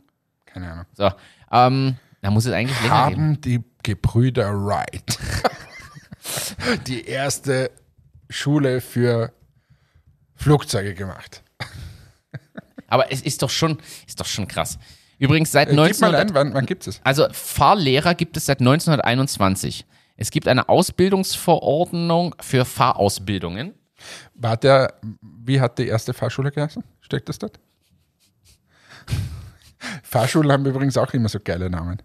Keine 0.53 0.71
Ahnung. 0.71 0.85
So, 0.93 1.11
ähm, 1.51 1.95
da 2.21 2.31
muss 2.31 2.45
es 2.45 2.53
eigentlich 2.53 2.79
länger 2.81 3.09
geben. 3.09 3.21
Haben 3.21 3.41
die 3.41 3.63
Gebrüder 3.83 4.53
Wright 4.53 5.17
die 6.87 7.05
erste 7.05 7.71
Schule 8.29 8.79
für 8.81 9.33
Flugzeuge 10.35 10.93
gemacht. 10.93 11.43
Aber 12.87 13.11
es 13.11 13.21
ist 13.21 13.41
doch 13.41 13.49
schon, 13.49 13.77
ist 14.07 14.19
doch 14.19 14.25
schon 14.25 14.47
krass. 14.47 14.77
Übrigens 15.19 15.51
seit 15.51 15.67
Äh, 15.69 15.71
Gib 15.71 15.77
mal 15.77 15.85
1900, 16.15 16.21
ein, 16.21 16.35
wann, 16.35 16.53
wann 16.53 16.65
gibt 16.65 16.87
es? 16.87 17.01
also 17.03 17.27
Fahrlehrer 17.31 18.13
gibt 18.15 18.37
es 18.37 18.45
seit 18.45 18.59
1921. 18.59 19.85
Es 20.15 20.31
gibt 20.31 20.47
eine 20.47 20.69
Ausbildungsverordnung 20.69 22.35
für 22.39 22.65
Fahrausbildungen. 22.65 23.73
War 24.35 24.57
der, 24.57 24.93
wie 25.21 25.59
hat 25.59 25.77
die 25.79 25.87
erste 25.87 26.13
Fahrschule 26.13 26.51
geheißen? 26.51 26.83
Steckt 27.01 27.29
das 27.29 27.39
dort? 27.39 27.59
Fahrschulen 30.03 30.51
haben 30.51 30.65
übrigens 30.65 30.97
auch 30.97 31.13
immer 31.13 31.29
so 31.29 31.39
geile 31.39 31.69
Namen. 31.69 32.01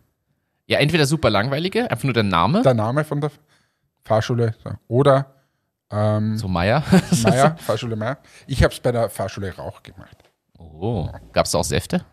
Ja, 0.66 0.78
entweder 0.78 1.06
super 1.06 1.30
langweilige, 1.30 1.90
einfach 1.90 2.04
nur 2.04 2.12
der 2.12 2.24
Name, 2.24 2.62
Der 2.62 2.74
Name 2.74 3.04
von 3.04 3.20
der 3.20 3.30
Fahrschule 4.04 4.54
so. 4.62 4.70
oder 4.88 5.34
ähm, 5.90 6.36
so 6.36 6.48
Meier. 6.48 6.82
Meier, 7.22 7.56
Fahrschule 7.56 7.96
Meier. 7.96 8.18
Ich 8.46 8.62
habe 8.62 8.72
es 8.74 8.80
bei 8.80 8.92
der 8.92 9.08
Fahrschule 9.08 9.54
Rauch 9.56 9.82
gemacht. 9.82 10.16
Oh, 10.58 11.08
gab's 11.32 11.52
da 11.52 11.58
auch 11.58 11.64
Säfte? 11.64 12.04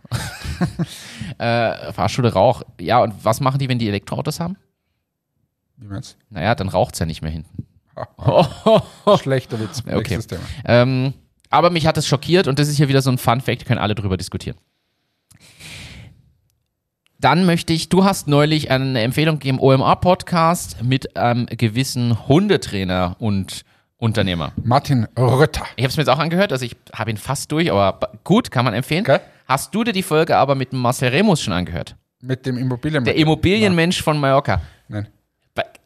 äh, 1.37 1.91
Fahrschule 1.91 2.31
Rauch. 2.31 2.61
Ja, 2.79 2.99
und 3.01 3.13
was 3.25 3.41
machen 3.41 3.57
die, 3.57 3.67
wenn 3.67 3.79
die 3.79 3.87
Elektroautos 3.87 4.39
haben? 4.39 4.55
Wie 5.77 5.87
meinst 5.87 6.17
Naja, 6.29 6.55
dann 6.55 6.69
raucht's 6.69 6.99
ja 6.99 7.05
nicht 7.05 7.21
mehr 7.21 7.31
hinten. 7.31 7.65
du? 7.95 9.17
Schlechter 9.17 9.59
Witz. 9.59 9.83
Okay. 9.91 10.19
Ähm, 10.63 11.13
aber 11.49 11.69
mich 11.69 11.87
hat 11.87 11.97
es 11.97 12.07
schockiert 12.07 12.47
und 12.47 12.59
das 12.59 12.67
ist 12.67 12.77
hier 12.77 12.87
wieder 12.87 13.01
so 13.01 13.09
ein 13.09 13.17
Fun 13.17 13.41
Fact, 13.41 13.65
können 13.65 13.79
alle 13.79 13.95
drüber 13.95 14.17
diskutieren. 14.17 14.57
Dann 17.19 17.45
möchte 17.45 17.73
ich, 17.73 17.89
du 17.89 18.03
hast 18.03 18.27
neulich 18.27 18.71
eine 18.71 19.01
Empfehlung 19.01 19.39
gegeben, 19.39 19.59
OMA-Podcast 19.59 20.83
mit 20.83 21.15
einem 21.15 21.45
gewissen 21.45 22.27
Hundetrainer 22.27 23.15
und 23.19 23.61
Unternehmer. 23.97 24.51
Martin 24.61 25.07
Rötter. 25.17 25.65
Ich 25.77 25.83
habe 25.83 25.89
es 25.89 25.97
mir 25.97 26.03
jetzt 26.03 26.09
auch 26.09 26.19
angehört, 26.19 26.51
also 26.51 26.65
ich 26.65 26.75
habe 26.93 27.09
ihn 27.09 27.17
fast 27.17 27.51
durch, 27.51 27.71
aber 27.71 28.11
gut, 28.23 28.51
kann 28.51 28.65
man 28.65 28.73
empfehlen. 28.73 29.03
Okay. 29.03 29.19
Hast 29.47 29.73
du 29.73 29.83
dir 29.83 29.93
die 29.93 30.03
Folge 30.03 30.35
aber 30.35 30.55
mit 30.55 30.73
Marcel 30.73 31.09
Remus 31.09 31.41
schon 31.41 31.53
angehört? 31.53 31.95
Mit 32.21 32.45
dem 32.45 32.57
Immobilien. 32.57 33.03
Der 33.05 33.15
Immobilienmensch 33.15 34.01
von 34.01 34.19
Mallorca. 34.19 34.61
Nein. 34.87 35.07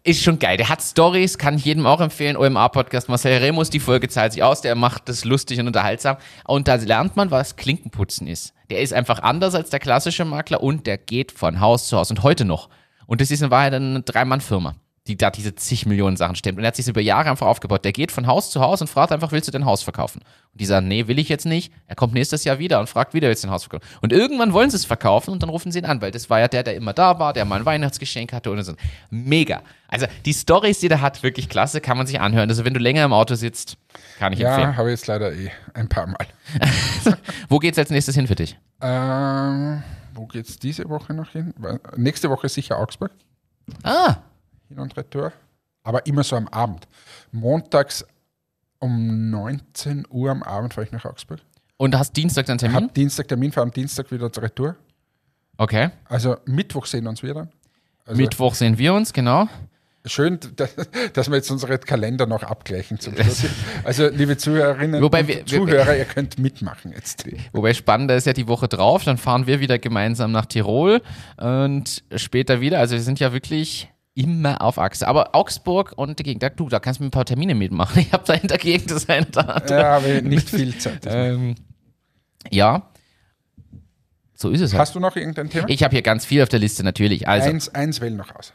Ist 0.01 0.24
schon 0.24 0.39
geil. 0.39 0.55
Der 0.55 0.69
hat 0.69 0.81
Stories, 0.81 1.38
kann 1.38 1.58
ich 1.58 1.65
jedem 1.65 1.86
auch 1.86 1.99
empfehlen. 1.99 2.38
OMA-Podcast. 2.38 3.10
Marcel 3.10 3.38
Remus, 3.38 3.69
die 3.69 3.82
Folge 3.82 4.08
zahlt 4.08 4.32
sich 4.32 4.41
aus. 4.41 4.62
Der 4.62 4.73
macht 4.75 5.10
das 5.10 5.25
lustig 5.25 5.60
und 5.60 5.67
unterhaltsam. 5.67 6.15
Und 6.45 6.69
da 6.69 6.75
lernt 6.75 7.17
man, 7.17 7.32
was 7.32 7.58
Klinkenputzen 7.58 8.25
ist. 8.25 8.54
Der 8.69 8.82
ist 8.82 8.93
einfach 8.93 9.19
anders 9.19 9.55
als 9.55 9.69
der 9.69 9.79
klassische 9.79 10.25
Makler 10.25 10.62
und 10.62 10.86
der 10.86 10.97
geht 10.97 11.32
von 11.32 11.60
Haus 11.60 11.88
zu 11.88 11.97
Haus 11.97 12.12
und 12.12 12.23
heute 12.23 12.45
noch. 12.45 12.69
Und 13.08 13.21
das 13.21 13.32
ist 13.32 13.41
in 13.41 13.49
Wahrheit 13.49 13.73
eine 13.73 14.01
Drei-Mann-Firma, 14.01 14.75
die 15.10 15.17
da 15.17 15.32
diese 15.32 15.56
zig 15.56 15.88
Millionen 15.88 16.17
Sachen 16.17 16.36
stemmt. 16.36 16.60
Und 16.60 16.63
er 16.63 16.67
hat 16.67 16.76
sich 16.76 16.88
über 16.88 17.02
Jahre 17.02 17.30
einfach 17.30 17.48
aufgebaut. 17.48 17.84
Der 17.84 17.91
geht 17.91 18.12
von 18.12 18.28
Haus 18.28 18.52
zu 18.52 18.62
Haus 18.62 18.80
und 18.80 18.88
fragt 18.88 19.12
einfach, 19.12 19.32
willst 19.32 19.48
du 19.48 19.52
dein 19.52 19.65
Haus 19.65 19.82
verkaufen? 19.82 20.22
Und 20.52 20.62
die 20.62 20.65
sagen, 20.65 20.88
nee, 20.88 21.08
will 21.08 21.17
ich 21.17 21.30
jetzt 21.30 21.48
nicht. 21.48 21.74
Er 21.88 21.95
kommt 21.95 22.13
nächstes 22.13 22.43
Jahr 22.43 22.60
wieder 22.60 22.80
und 22.80 22.88
fragt 22.88 23.15
wieder, 23.15 23.28
willst 23.28 23.43
du 23.43 23.48
dein 23.48 23.54
Haus 23.54 23.63
verkaufen? 23.63 23.91
Und 24.02 24.13
irgendwann 24.13 24.54
wollen 24.54 24.69
sie 24.69 24.78
es 24.78 24.86
verkaufen 24.86 25.32
und 25.32 25.41
dann 25.41 25.50
rufen 25.50 25.72
sie 25.72 25.80
ihn 25.80 25.86
an, 25.86 26.00
weil 26.02 26.12
das 26.12 26.30
war 26.30 26.39
ja 26.39 26.48
der, 26.48 26.62
der 26.62 26.76
immer 26.76 26.93
da 26.93 27.17
war, 27.17 27.34
der 27.34 27.43
mal 27.45 27.60
ein 27.60 27.65
Weihnachtsgeschenk 27.65 28.32
hatte 28.32 28.52
und 28.52 28.63
so. 28.63 28.74
Mega. 29.10 29.63
Also 29.88 30.06
die 30.26 30.34
Stories, 30.34 30.80
die 30.80 30.89
der 30.89 31.02
hat, 31.02 31.24
wirklich 31.24 31.50
klasse, 31.50 31.82
kann 31.82 31.98
man 31.98 32.06
sich 32.06 32.22
anhören. 32.22 32.48
Also 32.48 32.63
wenn 32.63 32.76
du 32.76 32.80
länger 32.80 33.04
im 33.04 33.13
Auto 33.13 33.34
sitzt, 33.34 33.78
kann 34.19 34.32
ich 34.32 34.41
empfehlen. 34.41 34.69
Ja, 34.69 34.78
habe 34.78 34.89
ich 34.89 35.00
jetzt 35.00 35.08
leider 35.08 35.34
eh 35.34 35.50
ein 35.74 35.89
paar 35.89 36.06
Mal. 36.06 36.28
Wo 37.50 37.58
geht's 37.58 37.80
als 37.80 37.89
nächstes 37.89 38.13
hin 38.13 38.28
für 38.28 38.36
dich? 38.36 38.58
Ähm, 38.82 39.82
wo 40.13 40.26
geht's 40.28 40.60
diese 40.60 40.88
Woche 40.89 41.13
noch 41.13 41.32
hin? 41.32 41.54
Nächste 41.95 42.30
Woche 42.30 42.48
sicher 42.50 42.78
Augsburg. 42.78 43.12
Ah, 43.84 44.17
Hin 44.69 44.79
und 44.79 44.95
Retour. 44.97 45.34
Aber 45.84 46.05
immer 46.05 46.23
so 46.23 46.36
am 46.36 46.47
Abend. 46.47 46.88
Montags 47.32 48.05
um 48.79 49.29
19 49.29 50.05
Uhr 50.10 50.32
am 50.32 50.43
Abend 50.43 50.73
fahre 50.73 50.86
ich 50.86 50.91
nach 50.93 51.05
Augsburg. 51.05 51.39
und 51.77 51.93
du 51.93 51.99
hast 51.99 52.13
Dienstag 52.15 52.45
deinen 52.45 52.60
Termin? 52.60 52.84
Hab 52.86 52.93
Dienstag 52.93 53.27
Termin, 53.27 53.51
fahre 53.51 53.65
am 53.67 53.71
Dienstag 53.73 54.12
wieder 54.12 54.32
zur 54.32 54.43
Retour. 54.43 54.75
Okay. 55.58 55.89
Also 56.05 56.38
Mittwoch 56.45 56.86
sehen 56.86 57.03
wir 57.03 57.10
uns 57.10 57.21
wieder. 57.23 57.49
Also 58.05 58.21
Mittwoch 58.21 58.55
sehen 58.55 58.77
wir 58.77 58.93
uns, 58.93 59.12
genau. 59.12 59.47
Schön, 60.05 60.39
dass, 60.55 60.75
dass 61.13 61.29
wir 61.29 61.36
jetzt 61.36 61.51
unsere 61.51 61.77
Kalender 61.77 62.25
noch 62.25 62.43
abgleichen 62.43 62.99
zum 62.99 63.15
Schluss. 63.15 63.43
Also, 63.84 64.08
liebe 64.08 64.38
Zuhörerinnen 64.38 65.01
Wobei 65.01 65.27
wir- 65.27 65.45
Zuhörer, 65.45 65.97
ihr 65.97 66.05
könnt 66.05 66.39
mitmachen 66.39 66.93
jetzt. 66.93 67.25
Wobei 67.51 67.73
spannender 67.73 68.15
ist 68.15 68.25
ja 68.25 68.32
die 68.34 68.47
Woche 68.47 68.69
drauf, 68.69 69.03
dann 69.03 69.17
fahren 69.17 69.45
wir 69.45 69.60
wieder 69.60 69.77
gemeinsam 69.77 70.32
nach 70.32 70.45
Tirol 70.45 71.01
und 71.38 72.03
später 72.15 72.62
wieder. 72.62 72.79
Also 72.79 72.95
wir 72.95 73.01
sind 73.01 73.19
ja 73.19 73.34
wirklich 73.34 73.89
immer 74.19 74.62
auf 74.62 74.77
Achse. 74.77 75.08
Aber 75.08 75.34
Augsburg 75.34 75.93
und 75.95 76.19
die 76.19 76.23
Gegend, 76.23 76.43
da, 76.43 76.49
du, 76.49 76.67
da 76.67 76.79
kannst 76.79 76.99
du 76.99 77.03
mir 77.03 77.08
ein 77.08 77.12
paar 77.12 77.25
Termine 77.25 77.55
mitmachen. 77.55 77.99
Ich 78.10 78.12
habe 78.12 78.23
da 78.25 78.34
in 78.34 78.47
der 78.47 78.58
Gegend 78.58 78.91
das 78.91 79.08
eine 79.08 79.25
oder 79.27 79.55
andere. 79.55 79.79
Ja, 79.79 79.97
aber 79.97 80.21
nicht 80.21 80.49
viel 80.49 80.77
Zeit. 80.77 81.05
Ähm, 81.05 81.55
ja, 82.49 82.89
so 84.34 84.49
ist 84.49 84.62
es 84.62 84.71
halt. 84.73 84.82
Hast 84.82 84.95
du 84.95 84.99
noch 84.99 85.15
irgendein 85.15 85.49
Thema? 85.49 85.67
Ich 85.69 85.84
habe 85.84 85.93
hier 85.93 86.01
ganz 86.01 86.25
viel 86.25 86.41
auf 86.41 86.49
der 86.49 86.60
Liste 86.60 86.84
natürlich. 86.84 87.27
Also, 87.27 87.49
eins, 87.49 87.69
eins 87.69 88.01
wählen 88.01 88.17
noch 88.17 88.34
aus. 88.36 88.53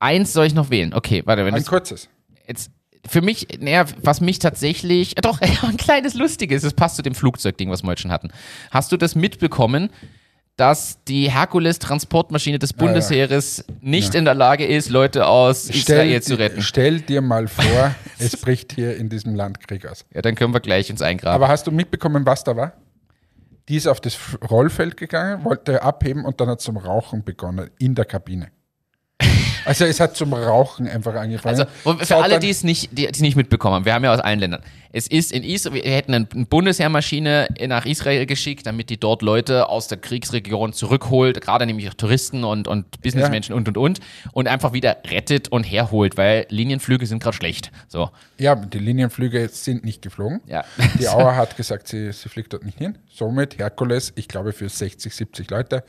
eins 0.00 0.32
soll 0.32 0.46
ich 0.46 0.54
noch 0.54 0.70
wählen. 0.70 0.94
Okay, 0.94 1.22
warte, 1.24 1.44
wenn 1.44 1.54
Ein 1.54 1.60
das 1.60 1.68
kurzes. 1.68 2.08
jetzt 2.46 2.70
für 3.06 3.22
mich, 3.22 3.46
naja, 3.60 3.84
was 4.02 4.20
mich 4.20 4.38
tatsächlich, 4.38 5.14
doch, 5.16 5.40
ein 5.62 5.76
kleines 5.76 6.14
Lustiges, 6.14 6.62
das 6.62 6.74
passt 6.74 6.96
zu 6.96 7.02
dem 7.02 7.14
Flugzeugding, 7.14 7.70
was 7.70 7.82
wir 7.82 7.88
heute 7.88 8.02
schon 8.02 8.10
hatten. 8.12 8.30
Hast 8.70 8.92
du 8.92 8.96
das 8.96 9.14
mitbekommen, 9.14 9.90
dass 10.58 10.98
die 11.04 11.30
Herkules-Transportmaschine 11.30 12.58
des 12.58 12.72
Bundesheeres 12.72 13.64
nicht 13.80 14.16
in 14.16 14.24
der 14.24 14.34
Lage 14.34 14.66
ist, 14.66 14.90
Leute 14.90 15.26
aus 15.26 15.70
Israel 15.70 16.20
zu 16.20 16.36
retten? 16.36 16.60
stell 16.62 17.00
dir 17.00 17.22
mal 17.22 17.46
vor, 17.46 17.94
es 18.18 18.36
bricht 18.36 18.72
hier 18.72 18.96
in 18.96 19.08
diesem 19.08 19.36
Land 19.36 19.60
Krieg 19.66 19.86
aus. 19.86 20.04
Ja, 20.12 20.20
dann 20.20 20.34
können 20.34 20.52
wir 20.52 20.60
gleich 20.60 20.90
uns 20.90 21.00
eingraben. 21.00 21.34
Aber 21.36 21.46
hast 21.46 21.68
du 21.68 21.70
mitbekommen, 21.70 22.26
was 22.26 22.42
da 22.42 22.56
war? 22.56 22.72
Die 23.68 23.76
ist 23.76 23.86
auf 23.86 24.00
das 24.00 24.18
Rollfeld 24.50 24.96
gegangen, 24.96 25.44
wollte 25.44 25.82
abheben 25.82 26.24
und 26.24 26.40
dann 26.40 26.48
hat 26.48 26.60
zum 26.60 26.76
Rauchen 26.76 27.22
begonnen 27.22 27.70
in 27.78 27.94
der 27.94 28.04
Kabine. 28.04 28.48
Also 29.68 29.84
es 29.84 30.00
hat 30.00 30.16
zum 30.16 30.32
Rauchen 30.32 30.88
einfach 30.88 31.14
angefangen. 31.14 31.66
Also 31.84 32.04
für 32.04 32.16
alle, 32.16 32.38
die 32.38 32.48
es 32.48 32.64
nicht, 32.64 32.96
die 32.96 33.06
es 33.06 33.20
nicht 33.20 33.36
mitbekommen 33.36 33.74
haben, 33.76 33.84
wir 33.84 33.92
haben 33.92 34.02
ja 34.04 34.14
aus 34.14 34.20
allen 34.20 34.40
Ländern. 34.40 34.62
Es 34.90 35.06
ist 35.06 35.30
in 35.32 35.44
Israel, 35.44 35.84
wir 35.84 35.92
hätten 35.92 36.14
eine 36.14 36.24
Bundesheermaschine 36.24 37.48
nach 37.66 37.84
Israel 37.84 38.24
geschickt, 38.24 38.66
damit 38.66 38.88
die 38.88 38.98
dort 38.98 39.20
Leute 39.20 39.68
aus 39.68 39.86
der 39.88 39.98
Kriegsregion 39.98 40.72
zurückholt, 40.72 41.40
gerade 41.42 41.66
nämlich 41.66 41.88
auch 41.90 41.94
Touristen 41.94 42.44
und, 42.44 42.66
und 42.66 43.02
Businessmenschen 43.02 43.54
und 43.54 43.68
und 43.68 43.76
und 43.76 44.00
und 44.32 44.48
einfach 44.48 44.72
wieder 44.72 44.96
rettet 45.06 45.48
und 45.48 45.64
herholt, 45.64 46.16
weil 46.16 46.46
Linienflüge 46.48 47.06
sind 47.06 47.22
gerade 47.22 47.36
schlecht. 47.36 47.70
So, 47.88 48.10
Ja, 48.38 48.54
die 48.54 48.78
Linienflüge 48.78 49.48
sind 49.48 49.84
nicht 49.84 50.00
geflogen. 50.00 50.40
ja. 50.46 50.64
Die 50.98 51.08
Auer 51.18 51.36
hat 51.36 51.56
gesagt, 51.56 51.88
sie, 51.88 52.12
sie 52.12 52.28
fliegt 52.28 52.52
dort 52.54 52.64
nicht 52.64 52.78
hin. 52.78 52.96
Somit 53.10 53.58
Herkules, 53.58 54.12
ich 54.16 54.28
glaube 54.28 54.52
für 54.52 54.68
60, 54.68 55.14
70 55.14 55.50
Leute, 55.50 55.84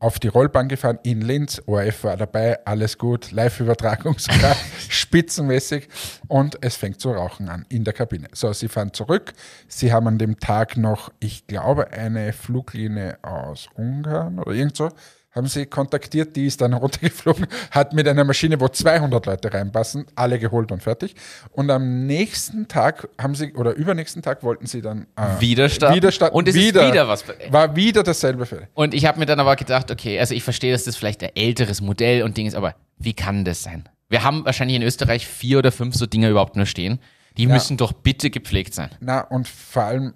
auf 0.00 0.18
die 0.18 0.28
Rollbahn 0.28 0.68
gefahren 0.68 0.98
in 1.02 1.20
Linz. 1.20 1.62
ORF 1.66 2.04
war 2.04 2.16
dabei, 2.16 2.58
alles 2.66 2.98
gut, 2.98 3.30
Live-Übertragung 3.30 4.18
sogar, 4.18 4.56
spitzenmäßig. 4.88 5.88
Und 6.26 6.58
es 6.62 6.76
fängt 6.76 7.00
zu 7.00 7.12
rauchen 7.12 7.48
an 7.48 7.66
in 7.68 7.84
der 7.84 7.92
Kabine. 7.92 8.28
So, 8.32 8.52
sie 8.52 8.68
fahren 8.68 8.92
zurück. 8.92 9.34
Sie 9.68 9.92
haben 9.92 10.08
an 10.08 10.18
dem 10.18 10.40
Tag 10.40 10.76
noch, 10.76 11.12
ich 11.20 11.46
glaube, 11.46 11.92
eine 11.92 12.32
Fluglinie 12.32 13.18
aus 13.22 13.68
Ungarn 13.74 14.38
oder 14.38 14.52
irgend 14.52 14.76
so 14.76 14.90
haben 15.32 15.46
sie 15.46 15.66
kontaktiert, 15.66 16.36
die 16.36 16.46
ist 16.46 16.60
dann 16.60 16.72
runtergeflogen, 16.74 17.46
hat 17.70 17.92
mit 17.92 18.08
einer 18.08 18.24
Maschine, 18.24 18.60
wo 18.60 18.68
200 18.68 19.26
Leute 19.26 19.52
reinpassen, 19.52 20.06
alle 20.14 20.38
geholt 20.38 20.72
und 20.72 20.82
fertig. 20.82 21.14
Und 21.52 21.70
am 21.70 22.06
nächsten 22.06 22.68
Tag 22.68 23.08
haben 23.18 23.34
sie, 23.34 23.52
oder 23.54 23.74
übernächsten 23.74 24.22
Tag 24.22 24.42
wollten 24.42 24.66
sie 24.66 24.82
dann 24.82 25.06
äh, 25.16 25.40
Widerstand. 25.40 25.94
Widerstand 25.94 26.32
Und 26.34 26.48
es 26.48 26.54
wieder, 26.54 26.82
ist 26.82 26.92
wieder 26.92 27.08
was. 27.08 27.24
War 27.50 27.76
wieder 27.76 28.02
dasselbe 28.02 28.46
Feld. 28.46 28.68
Und 28.74 28.94
ich 28.94 29.06
habe 29.06 29.18
mir 29.18 29.26
dann 29.26 29.40
aber 29.40 29.56
gedacht, 29.56 29.90
okay, 29.90 30.18
also 30.18 30.34
ich 30.34 30.42
verstehe, 30.42 30.72
dass 30.72 30.84
das 30.84 30.96
vielleicht 30.96 31.22
ein 31.22 31.30
älteres 31.34 31.80
Modell 31.80 32.22
und 32.22 32.36
Ding 32.36 32.46
ist, 32.46 32.54
aber 32.54 32.74
wie 32.98 33.14
kann 33.14 33.44
das 33.44 33.62
sein? 33.62 33.88
Wir 34.08 34.24
haben 34.24 34.44
wahrscheinlich 34.44 34.76
in 34.76 34.82
Österreich 34.82 35.26
vier 35.26 35.58
oder 35.58 35.70
fünf 35.70 35.94
so 35.94 36.06
Dinger 36.06 36.28
überhaupt 36.28 36.56
nur 36.56 36.66
stehen. 36.66 36.98
Die 37.36 37.46
müssen 37.46 37.76
doch 37.76 37.92
bitte 37.92 38.28
gepflegt 38.28 38.74
sein. 38.74 38.90
Na, 38.98 39.20
und 39.20 39.46
vor 39.46 39.84
allem, 39.84 40.14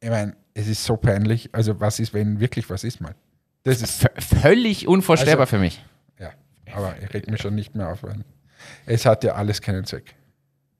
ich 0.00 0.10
meine, 0.10 0.36
es 0.52 0.68
ist 0.68 0.84
so 0.84 0.96
peinlich. 0.96 1.48
Also, 1.52 1.80
was 1.80 1.98
ist, 2.00 2.12
wenn 2.12 2.38
wirklich 2.38 2.68
was 2.68 2.84
ist 2.84 3.00
mal? 3.00 3.14
Das 3.64 3.82
ist, 3.82 4.08
völlig 4.40 4.88
unvorstellbar 4.88 5.40
Also- 5.42 5.56
für 5.56 5.58
mich. 5.58 5.82
ja, 6.18 6.30
aber 6.74 6.94
ich 7.02 7.12
reg 7.12 7.30
mich 7.30 7.40
schon 7.42 7.54
nicht 7.54 7.74
mehr 7.74 7.88
auf, 7.92 8.00
es 8.86 9.06
hat 9.06 9.24
ja 9.24 9.34
alles 9.34 9.60
keinen 9.62 9.84
Zweck. 9.84 10.14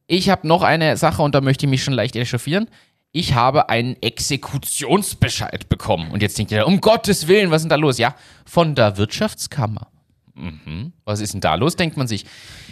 Ich 0.06 0.28
habe 0.28 0.46
noch 0.46 0.62
eine 0.62 0.96
Sache 0.96 1.22
und 1.22 1.34
da 1.34 1.40
möchte 1.40 1.66
ich 1.66 1.70
mich 1.70 1.84
schon 1.84 1.94
leicht 1.94 2.16
echauffieren. 2.16 2.68
Ich 3.12 3.34
habe 3.34 3.68
einen 3.68 3.96
Exekutionsbescheid 4.02 5.68
bekommen. 5.68 6.10
Und 6.10 6.22
jetzt 6.22 6.38
denkt 6.38 6.52
ihr, 6.52 6.66
um 6.66 6.80
Gottes 6.80 7.26
Willen, 7.28 7.50
was 7.50 7.56
ist 7.58 7.62
denn 7.64 7.70
da 7.70 7.76
los? 7.76 7.98
Ja, 7.98 8.14
von 8.44 8.74
der 8.74 8.96
Wirtschaftskammer. 8.96 9.88
Mhm. 10.34 10.92
Was 11.04 11.20
ist 11.20 11.34
denn 11.34 11.40
da 11.40 11.54
los, 11.54 11.76
denkt 11.76 11.96
man 11.96 12.06
sich. 12.06 12.24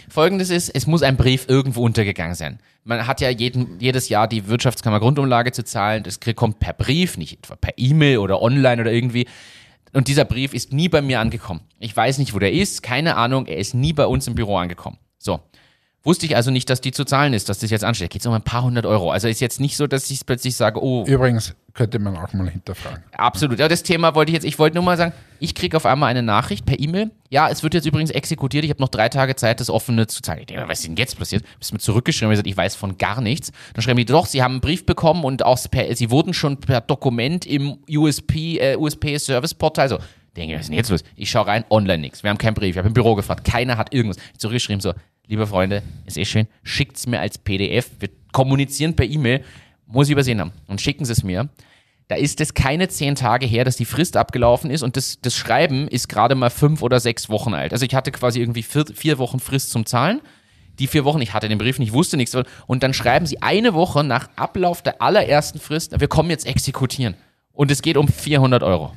Folgendes 0.09 0.49
ist, 0.49 0.69
es 0.69 0.87
muss 0.87 1.03
ein 1.03 1.17
Brief 1.17 1.45
irgendwo 1.47 1.83
untergegangen 1.83 2.35
sein. 2.35 2.59
Man 2.83 3.05
hat 3.05 3.21
ja 3.21 3.29
jeden, 3.29 3.79
jedes 3.79 4.09
Jahr 4.09 4.27
die 4.27 4.47
Wirtschaftskammer 4.47 4.99
Grundumlage 4.99 5.51
zu 5.51 5.63
zahlen. 5.63 6.03
Das 6.03 6.19
kommt 6.35 6.59
per 6.59 6.73
Brief, 6.73 7.17
nicht 7.17 7.33
etwa 7.39 7.55
per 7.55 7.73
E-Mail 7.77 8.17
oder 8.19 8.41
online 8.41 8.81
oder 8.81 8.91
irgendwie. 8.91 9.27
Und 9.93 10.07
dieser 10.07 10.25
Brief 10.25 10.53
ist 10.53 10.71
nie 10.73 10.89
bei 10.89 11.01
mir 11.01 11.19
angekommen. 11.19 11.61
Ich 11.79 11.95
weiß 11.95 12.17
nicht, 12.19 12.33
wo 12.33 12.39
der 12.39 12.51
ist, 12.53 12.83
keine 12.83 13.15
Ahnung, 13.15 13.45
er 13.47 13.57
ist 13.57 13.73
nie 13.73 13.93
bei 13.93 14.05
uns 14.05 14.27
im 14.27 14.35
Büro 14.35 14.57
angekommen. 14.57 14.97
So. 15.17 15.39
Wusste 16.03 16.25
ich 16.25 16.35
also 16.35 16.49
nicht, 16.49 16.69
dass 16.69 16.79
die 16.79 16.91
zu 16.91 17.03
zahlen 17.03 17.33
ist, 17.33 17.49
dass 17.49 17.59
das 17.59 17.71
jetzt 17.71 17.83
ansteht. 17.83 18.09
Geht 18.11 18.21
es 18.21 18.27
um 18.27 18.33
ein 18.33 18.41
paar 18.41 18.63
hundert 18.63 18.85
Euro. 18.85 19.11
Also 19.11 19.27
ist 19.27 19.41
jetzt 19.41 19.59
nicht 19.59 19.75
so, 19.75 19.85
dass 19.85 20.09
ich 20.09 20.25
plötzlich 20.25 20.55
sage, 20.55 20.81
oh, 20.81 21.05
Übrigens 21.05 21.55
könnte 21.73 21.99
man 21.99 22.15
auch 22.15 22.31
mal 22.33 22.49
hinterfragen. 22.49 23.03
absolut. 23.17 23.59
Ja, 23.59 23.67
das 23.67 23.83
Thema 23.83 24.15
wollte 24.15 24.31
ich 24.31 24.35
jetzt, 24.35 24.45
ich 24.45 24.57
wollte 24.59 24.75
nur 24.75 24.83
mal 24.83 24.95
sagen, 24.97 25.11
ich 25.39 25.55
kriege 25.55 25.77
auf 25.77 25.85
einmal 25.85 26.09
eine 26.09 26.23
Nachricht 26.23 26.65
per 26.65 26.79
E-Mail. 26.79 27.11
Ja, 27.29 27.49
es 27.49 27.63
wird 27.63 27.73
jetzt 27.73 27.85
übrigens 27.85 28.11
exekutiert. 28.11 28.63
Ich 28.63 28.69
habe 28.69 28.81
noch 28.81 28.89
drei 28.89 29.09
Tage 29.09 29.35
Zeit, 29.35 29.59
das 29.59 29.69
offene 29.69 30.07
zu 30.07 30.21
zahlen. 30.21 30.41
Ich 30.41 30.45
denke, 30.47 30.67
was 30.67 30.79
ist 30.79 30.87
denn 30.87 30.95
jetzt 30.95 31.17
passiert? 31.17 31.43
Bist 31.59 31.73
mir 31.73 31.79
zurückgeschrieben 31.79 32.31
gesagt, 32.31 32.47
ich 32.47 32.57
weiß 32.57 32.75
von 32.75 32.97
gar 32.97 33.21
nichts. 33.21 33.51
Dann 33.73 33.81
schreiben 33.81 33.97
die, 33.97 34.05
doch, 34.05 34.25
sie 34.25 34.43
haben 34.43 34.53
einen 34.53 34.61
Brief 34.61 34.85
bekommen 34.85 35.23
und 35.23 35.43
auch 35.43 35.59
per, 35.69 35.95
sie 35.95 36.11
wurden 36.11 36.33
schon 36.33 36.57
per 36.57 36.81
Dokument 36.81 37.45
im 37.45 37.77
USP, 37.89 38.57
äh, 38.57 38.75
USP 38.75 39.17
Service 39.19 39.53
Portal. 39.53 39.89
So, 39.89 39.99
denke, 40.39 40.55
was 40.55 40.61
ist 40.61 40.69
denn 40.69 40.77
jetzt 40.77 40.89
los? 40.89 41.03
Ich 41.15 41.29
schaue 41.29 41.47
rein, 41.47 41.65
online 41.69 41.99
nichts. 41.99 42.23
Wir 42.23 42.29
haben 42.29 42.37
keinen 42.37 42.55
Brief. 42.55 42.71
Ich 42.71 42.77
habe 42.77 42.87
im 42.87 42.93
Büro 42.93 43.15
gefragt. 43.15 43.43
Keiner 43.43 43.77
hat 43.77 43.93
irgendwas. 43.93 44.17
Ich 44.33 44.39
zurückgeschrieben, 44.39 44.81
so, 44.81 44.93
liebe 45.27 45.45
Freunde, 45.45 45.83
ist 46.05 46.17
eh 46.17 46.25
schön, 46.25 46.47
schickt's 46.63 47.07
mir 47.07 47.19
als 47.19 47.37
PDF. 47.37 47.89
Wir 47.99 48.09
kommunizieren 48.31 48.95
per 48.95 49.05
E-Mail. 49.05 49.43
Muss 49.85 50.07
ich 50.07 50.13
übersehen 50.13 50.39
haben. 50.39 50.51
Und 50.67 50.81
schicken 50.81 51.05
sie 51.05 51.13
es 51.13 51.23
mir. 51.23 51.49
Da 52.09 52.15
ist 52.15 52.41
es 52.41 52.55
keine 52.55 52.87
zehn 52.89 53.13
Tage 53.15 53.45
her, 53.45 53.63
dass 53.63 53.77
die 53.77 53.85
Frist 53.85 54.17
abgelaufen 54.17 54.71
ist 54.71 54.81
und 54.81 54.97
das, 54.97 55.19
das 55.21 55.35
Schreiben 55.35 55.87
ist 55.87 56.09
gerade 56.09 56.33
mal 56.35 56.49
fünf 56.49 56.81
oder 56.81 56.99
sechs 56.99 57.29
Wochen 57.29 57.53
alt. 57.53 57.71
Also 57.71 57.85
ich 57.85 57.93
hatte 57.95 58.11
quasi 58.11 58.39
irgendwie 58.39 58.63
vier, 58.63 58.85
vier 58.93 59.17
Wochen 59.19 59.39
Frist 59.39 59.69
zum 59.69 59.85
Zahlen. 59.85 60.19
Die 60.79 60.87
vier 60.87 61.05
Wochen, 61.05 61.21
ich 61.21 61.33
hatte 61.33 61.47
den 61.49 61.57
Brief 61.59 61.77
nicht, 61.77 61.93
wusste 61.93 62.17
nichts. 62.17 62.35
Und 62.65 62.81
dann 62.83 62.93
schreiben 62.93 63.25
sie 63.27 63.41
eine 63.43 63.73
Woche 63.75 64.03
nach 64.03 64.27
Ablauf 64.37 64.81
der 64.81 65.01
allerersten 65.01 65.59
Frist, 65.59 65.99
wir 65.99 66.07
kommen 66.07 66.29
jetzt 66.31 66.47
exekutieren. 66.47 67.15
Und 67.53 67.69
es 67.69 67.81
geht 67.81 67.95
um 67.95 68.07
400 68.07 68.63
Euro. 68.63 68.93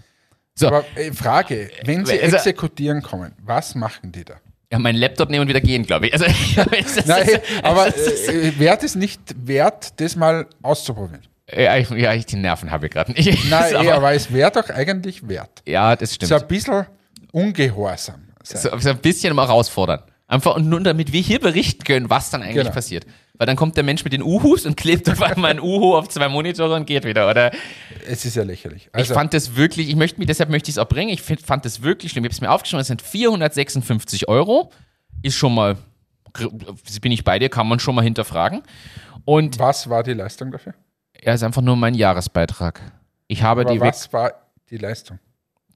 So, 0.55 0.69
Aber 0.69 0.85
äh, 0.97 1.13
Frage, 1.13 1.71
wenn 1.85 2.07
sie 2.07 2.19
Also- 2.21 2.37
exekutieren 2.37 3.03
kommen, 3.03 3.33
was 3.45 3.75
machen 3.75 4.11
die 4.13 4.25
da? 4.25 4.35
ja, 4.73 4.79
meinen 4.79 4.97
Laptop 4.97 5.29
nehmen 5.29 5.43
und 5.43 5.49
wieder 5.49 5.61
gehen, 5.61 5.85
glaube 5.85 6.07
ich. 6.07 6.15
Also, 6.15 6.25
Nein, 7.07 7.29
aber 7.63 7.89
äh, 7.89 8.59
wäre 8.59 8.79
es 8.83 8.95
nicht 8.95 9.21
wert, 9.47 10.01
das 10.01 10.17
mal 10.17 10.47
auszuprobieren? 10.63 11.21
Ja, 11.51 11.77
ich, 11.77 11.91
ja, 11.91 12.13
ich 12.15 12.27
die 12.27 12.37
Nerven 12.37 12.71
habe 12.71 12.87
ich 12.87 12.93
gerade 12.93 13.13
nicht. 13.13 13.45
Nein, 13.51 13.77
aber, 13.77 13.95
aber 13.95 14.13
es 14.13 14.33
wäre 14.33 14.51
doch 14.51 14.69
eigentlich 14.71 15.27
wert. 15.29 15.63
ja, 15.67 15.97
das 15.97 16.15
stimmt. 16.15 16.29
So 16.29 16.37
ein 16.37 16.47
bisschen 16.47 16.87
ungehorsam 17.33 18.29
so, 18.45 18.77
so 18.79 18.91
ein 18.91 18.99
bisschen 18.99 19.35
mal 19.35 19.47
herausfordern. 19.47 20.03
Einfach 20.27 20.57
und 20.57 20.69
nur 20.69 20.81
damit 20.81 21.13
wir 21.13 21.21
hier 21.21 21.41
berichten 21.41 21.85
können, 21.85 22.09
was 22.11 22.31
dann 22.31 22.43
eigentlich 22.43 22.57
Genau. 22.57 22.71
passiert. 22.71 23.07
Weil 23.35 23.47
dann 23.47 23.57
kommt 23.57 23.77
der 23.77 23.85
Mensch 23.85 24.05
mit 24.05 24.13
den 24.13 24.23
Uhus 24.23 24.67
und 24.67 24.77
klebt 24.77 25.09
auf 25.11 25.21
einmal 25.21 25.51
ein 25.51 25.61
Uhu 25.61 25.95
auf 25.97 26.09
zwei 26.09 26.29
Monitore 26.29 26.75
und 26.75 26.87
geht 26.87 27.05
wieder. 27.05 27.29
Oder 27.29 27.51
Es 28.07 28.25
ist 28.25 28.37
ja 28.37 28.43
lächerlich. 28.43 28.89
Also, 28.93 29.13
ich 29.13 29.15
fand 29.15 29.35
das 29.35 29.57
wirklich, 29.57 29.89
ich 29.89 29.97
möchte 29.97 30.19
mich, 30.19 30.27
deshalb 30.27 30.49
möchte 30.49 30.71
ich 30.71 30.77
es 30.77 30.79
auch 30.79 30.89
bringen. 30.89 31.11
Ich 31.11 31.23
find, 31.23 31.43
fand 31.43 31.65
das 31.65 31.83
wirklich 31.83 32.13
schlimm. 32.13 32.25
Ich 32.25 32.29
habe 32.29 32.35
es 32.35 32.41
mir 32.41 32.51
aufgeschrieben, 32.51 32.81
es 32.81 32.87
sind 32.87 33.03
456 33.03 34.29
Euro. 34.29 34.71
Ist 35.23 35.37
schon 35.37 35.55
mal, 35.55 35.77
bin 37.01 37.13
ich 37.13 37.25
bei 37.25 37.39
dir, 37.39 37.49
kann 37.49 37.69
man 37.69 37.79
schon 37.79 37.95
mal 37.95 38.03
hinterfragen. 38.03 38.63
Und 39.25 39.59
was 39.59 39.89
war 39.91 40.03
die 40.03 40.15
Leistung 40.15 40.51
dafür? 40.51 40.75
Er 41.23 41.35
ist 41.35 41.43
einfach 41.43 41.63
nur 41.63 41.77
mein 41.77 41.95
Jahresbeitrag. 41.95 42.81
Ich 43.29 43.43
habe 43.43 43.63
Aber 43.63 43.73
die, 43.73 43.81
was 43.81 44.13
war 44.13 44.33
die 44.71 44.77
Leistung? 44.77 45.19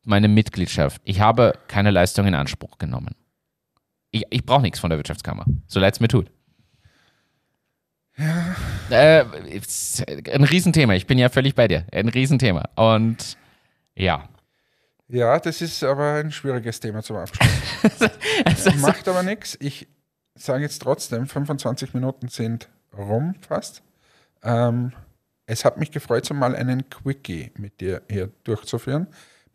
meine 0.04 0.28
Mitgliedschaft. 0.28 1.00
Ich 1.04 1.20
habe 1.20 1.54
keine 1.68 1.90
Leistung 1.90 2.26
in 2.26 2.35
Anspruch 2.35 2.78
genommen. 2.78 3.14
Ich, 4.11 4.24
ich 4.30 4.44
brauche 4.44 4.62
nichts 4.62 4.78
von 4.78 4.90
der 4.90 4.98
Wirtschaftskammer, 4.98 5.44
so 5.66 5.80
leid 5.80 5.94
es 5.94 6.00
mir 6.00 6.09
tut. 6.09 6.30
Äh, 8.90 9.24
ist 9.54 10.02
ein 10.09 10.44
Riesenthema. 10.44 10.94
Ich 10.94 11.06
bin 11.06 11.18
ja 11.18 11.28
völlig 11.28 11.54
bei 11.54 11.68
dir. 11.68 11.85
Ein 11.92 12.09
Riesenthema. 12.09 12.64
Und 12.74 13.37
ja. 13.94 14.28
Ja, 15.09 15.38
das 15.38 15.61
ist 15.61 15.85
aber 15.85 16.14
ein 16.14 16.32
schwieriges 16.32 16.80
Thema 16.80 17.02
zum 17.02 17.16
Abschluss. 17.16 17.48
Macht 18.80 19.06
aber 19.06 19.22
nichts. 19.22 19.56
Ich 19.61 19.87
sage 20.35 20.62
jetzt 20.62 20.80
trotzdem, 20.80 21.26
25 21.26 21.92
Minuten 21.92 22.28
sind 22.28 22.68
rum 22.96 23.35
fast. 23.46 23.82
Ähm, 24.42 24.92
es 25.46 25.64
hat 25.64 25.78
mich 25.78 25.90
gefreut, 25.90 26.26
so 26.26 26.35
mal 26.35 26.54
einen 26.54 26.88
Quickie 26.90 27.52
mit 27.56 27.80
dir 27.80 28.02
hier 28.11 28.30
durchzuführen. 28.44 29.06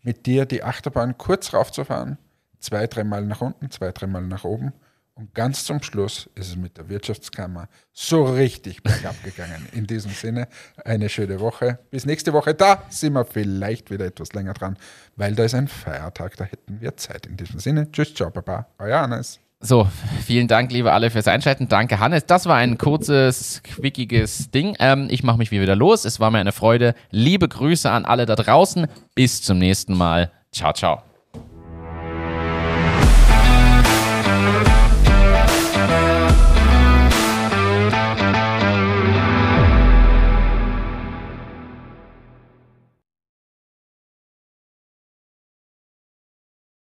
Mit 0.04 0.26
dir 0.26 0.46
die 0.46 0.64
Achterbahn 0.64 1.18
kurz 1.18 1.54
raufzufahren, 1.54 2.18
zwei, 2.60 2.88
dreimal 2.88 3.24
nach 3.24 3.42
unten, 3.42 3.70
zwei, 3.70 3.92
dreimal 3.92 4.24
nach 4.24 4.44
oben. 4.44 4.74
Und 5.14 5.36
ganz 5.36 5.66
zum 5.66 5.84
Schluss 5.84 6.30
ist 6.34 6.48
es 6.48 6.56
mit 6.56 6.78
der 6.78 6.90
Wirtschaftskammer 6.90 7.68
so 7.92 8.24
richtig 8.24 8.82
bergab 8.82 9.22
gegangen. 9.24 9.68
In 9.74 9.86
diesem 9.86 10.12
Sinne, 10.12 10.48
eine 10.84 11.10
schöne 11.10 11.40
Woche. 11.40 11.78
Bis 11.92 12.06
nächste 12.06 12.34
Woche. 12.34 12.56
Da 12.56 12.84
sind 12.90 13.14
wir 13.14 13.26
vielleicht 13.26 13.92
wieder 13.92 14.06
etwas 14.06 14.34
länger 14.34 14.54
dran, 14.54 14.78
weil 15.18 15.36
da 15.36 15.44
ist 15.44 15.54
ein 15.54 15.68
Feiertag, 15.68 16.38
da 16.38 16.46
hätten 16.46 16.82
wir 16.82 16.98
Zeit. 16.98 17.28
In 17.28 17.38
diesem 17.38 17.60
Sinne, 17.60 17.92
tschüss, 17.92 18.16
ciao, 18.16 18.32
baba, 18.32 18.68
euer 18.80 19.02
Hannes. 19.02 19.40
So, 19.64 19.88
vielen 20.26 20.48
Dank, 20.48 20.72
liebe 20.72 20.92
alle, 20.92 21.12
fürs 21.12 21.28
Einschalten. 21.28 21.68
Danke, 21.68 22.00
Hannes. 22.00 22.26
Das 22.26 22.48
war 22.48 22.56
ein 22.56 22.80
kurzes, 22.80 23.62
quickiges 23.64 24.50
Ding. 24.50 24.76
Ähm, 24.80 25.08
ich 25.12 25.22
mache 25.22 25.38
mich 25.38 25.52
wieder 25.52 25.76
los. 25.76 26.04
Es 26.04 26.20
war 26.20 26.32
mir 26.32 26.40
eine 26.40 26.52
Freude. 26.52 26.96
Liebe 27.12 27.48
Grüße 27.48 27.90
an 27.90 28.06
alle 28.06 28.26
da 28.26 28.36
draußen. 28.36 28.88
Bis 29.14 29.44
zum 29.44 29.60
nächsten 29.60 29.96
Mal. 29.96 30.32
Ciao, 30.52 30.74
ciao. 30.74 31.04